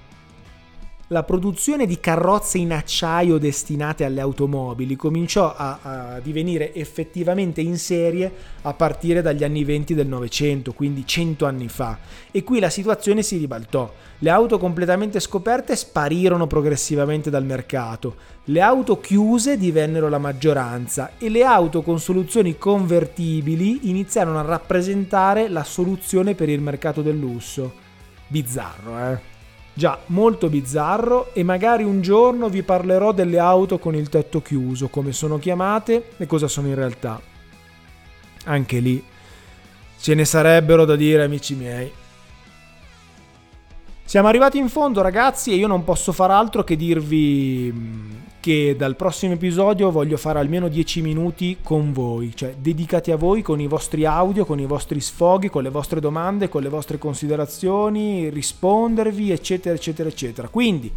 La 1.14 1.22
produzione 1.22 1.86
di 1.86 2.00
carrozze 2.00 2.58
in 2.58 2.74
acciaio 2.74 3.38
destinate 3.38 4.04
alle 4.04 4.20
automobili 4.20 4.96
cominciò 4.96 5.54
a, 5.56 5.78
a, 5.84 6.20
divenire 6.20 6.74
effettivamente 6.74 7.62
in 7.62 7.78
serie 7.78 8.34
a 8.64 8.74
partire 8.74 9.22
dagli 9.22 9.44
anni 9.44 9.64
20 9.64 9.94
del 9.94 10.08
Novecento, 10.08 10.74
quindi 10.74 11.06
100 11.06 11.46
anni 11.46 11.68
fa, 11.68 12.00
e 12.32 12.44
qui 12.44 12.60
la 12.60 12.72
situazione 12.72 13.22
si 13.22 13.38
ribaltò. 13.38 13.94
Le 14.18 14.30
auto 14.32 14.58
completamente 14.58 15.20
scoperte 15.20 15.76
sparirono 15.76 16.48
progressivamente 16.48 17.30
dal 17.30 17.46
mercato, 17.46 18.16
le 18.46 18.62
auto 18.62 19.00
chiuse 19.00 19.56
divennero 19.56 20.10
la 20.10 20.18
maggioranza 20.18 21.12
e 21.20 21.30
le 21.30 21.44
auto 21.44 21.84
con 21.84 22.00
soluzioni 22.00 22.58
convertibili 22.58 23.88
iniziarono 23.88 24.40
a 24.40 24.44
rappresentare 24.44 25.48
la 25.48 25.64
soluzione 25.64 26.34
per 26.34 26.50
il 26.50 26.60
mercato 26.60 27.04
del 27.04 27.20
lusso. 27.20 27.72
Bizzarro, 28.30 28.98
eh? 28.98 29.33
Già, 29.76 30.00
molto 30.08 30.50
bizzarro 30.50 31.34
e 31.34 31.44
magari 31.44 31.84
un 31.84 32.02
giorno 32.02 32.48
vi 32.48 32.62
parlerò 32.62 33.12
delle 33.12 33.40
auto 33.40 33.80
con 33.80 33.96
il 33.96 34.08
tetto 34.10 34.42
chiuso, 34.42 34.88
come 34.88 35.12
sono 35.12 35.40
chiamate 35.40 36.10
e 36.18 36.28
cosa 36.28 36.48
sono 36.48 36.68
in 36.68 36.76
realtà. 36.76 37.20
Anche 38.46 38.80
lì 38.80 39.04
ce 40.00 40.14
ne 40.14 40.26
sarebbero 40.26 40.86
da 40.86 40.96
dire, 40.96 41.24
amici 41.24 41.56
miei. 41.56 41.92
Siamo 44.06 44.28
arrivati 44.28 44.58
in 44.58 44.70
fondo 44.70 45.02
ragazzi 45.02 45.52
e 45.52 45.56
io 45.56 45.66
non 45.66 45.84
posso 45.84 46.12
far 46.12 46.30
altro 46.30 46.64
che 46.64 46.76
dirvi 46.76 47.72
mm, 47.74 48.12
che 48.42 48.76
dal 48.78 48.98
prossimo 48.98 49.34
episodio 49.34 49.90
voglio 49.90 50.18
fare 50.18 50.38
almeno 50.40 50.68
10 50.68 51.02
minuti 51.02 51.58
con 51.64 51.94
voi, 51.94 52.36
cioè 52.36 52.56
dedicati 52.58 53.12
a 53.12 53.16
voi 53.16 53.42
con 53.42 53.62
i 53.62 53.68
vostri 53.68 54.06
audio, 54.06 54.46
con 54.46 54.60
i 54.60 54.66
vostri 54.66 55.00
sfoghi, 55.00 55.50
con 55.50 55.64
le 55.64 55.70
vostre 55.70 56.02
domande, 56.02 56.50
con 56.50 56.62
le 56.62 56.70
vostre 56.70 56.98
considerazioni, 56.98 58.30
rispondervi 58.30 59.32
eccetera 59.32 59.74
eccetera 59.74 60.10
eccetera. 60.10 60.50
Quindi 60.50 60.92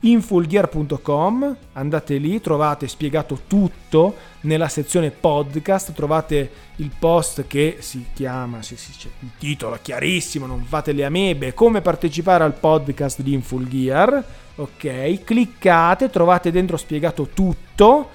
infulgear.com, 0.00 1.56
andate 1.72 2.16
lì, 2.18 2.40
trovate 2.40 2.86
spiegato 2.86 3.40
tutto 3.46 4.14
nella 4.42 4.68
sezione 4.68 5.10
podcast, 5.10 5.92
trovate 5.92 6.50
il 6.76 6.90
post 6.96 7.46
che 7.46 7.78
si 7.80 8.06
chiama, 8.12 8.62
sì, 8.62 8.76
sì, 8.76 8.92
il 9.20 9.30
titolo 9.38 9.78
chiarissimo, 9.80 10.46
non 10.46 10.62
fate 10.64 10.92
le 10.92 11.04
amebe, 11.04 11.54
come 11.54 11.80
partecipare 11.80 12.44
al 12.44 12.54
podcast 12.54 13.22
di 13.22 13.32
Infulgear, 13.32 14.24
ok? 14.56 15.24
Cliccate, 15.24 16.10
trovate 16.10 16.50
dentro 16.50 16.76
spiegato 16.76 17.28
tutto 17.32 18.10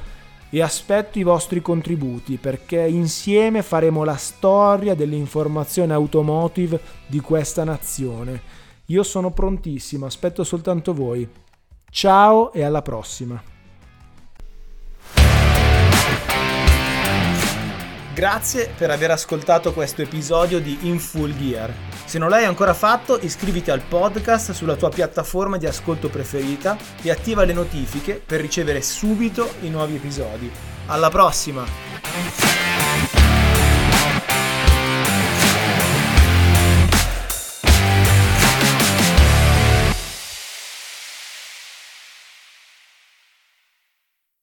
e 0.54 0.62
aspetto 0.62 1.17
i 1.17 1.24
vostri 1.24 1.62
contributi 1.62 2.36
perché 2.36 2.82
insieme 2.82 3.63
faremo 3.63 4.04
la 4.04 4.17
storia 4.17 4.94
dell'informazione 4.94 5.94
automotive 5.94 6.80
di 7.08 7.20
questa 7.22 7.63
nazione. 7.63 8.60
Io 8.88 9.04
sono 9.04 9.32
prontissimo, 9.32 10.06
aspetto 10.06 10.44
soltanto 10.44 10.94
voi. 10.94 11.28
Ciao 11.94 12.54
e 12.54 12.64
alla 12.64 12.82
prossima. 12.82 13.44
Grazie 18.14 18.74
per 18.78 18.90
aver 18.90 19.12
ascoltato 19.12 19.74
questo 19.74 20.02
episodio 20.02 20.62
di 20.62 20.78
In 20.84 21.00
Full 21.00 21.36
Gear. 21.36 21.74
Se 22.06 22.18
non 22.18 22.30
l'hai 22.30 22.46
ancora 22.46 22.74
fatto, 22.74 23.20
iscriviti 23.20 23.72
al 23.72 23.82
podcast 23.82 24.52
sulla 24.52 24.78
tua 24.78 24.88
piattaforma 24.88 25.58
di 25.58 25.66
ascolto 25.66 26.10
preferita 26.10 26.78
e 27.02 27.12
attiva 27.12 27.44
le 27.44 27.54
notifiche 27.54 28.22
per 28.26 28.40
ricevere 28.40 28.82
subito 28.82 29.56
i 29.62 29.70
nuovi 29.70 29.96
episodi. 29.96 30.50
Alla 30.86 31.10
prossima! 31.10 33.31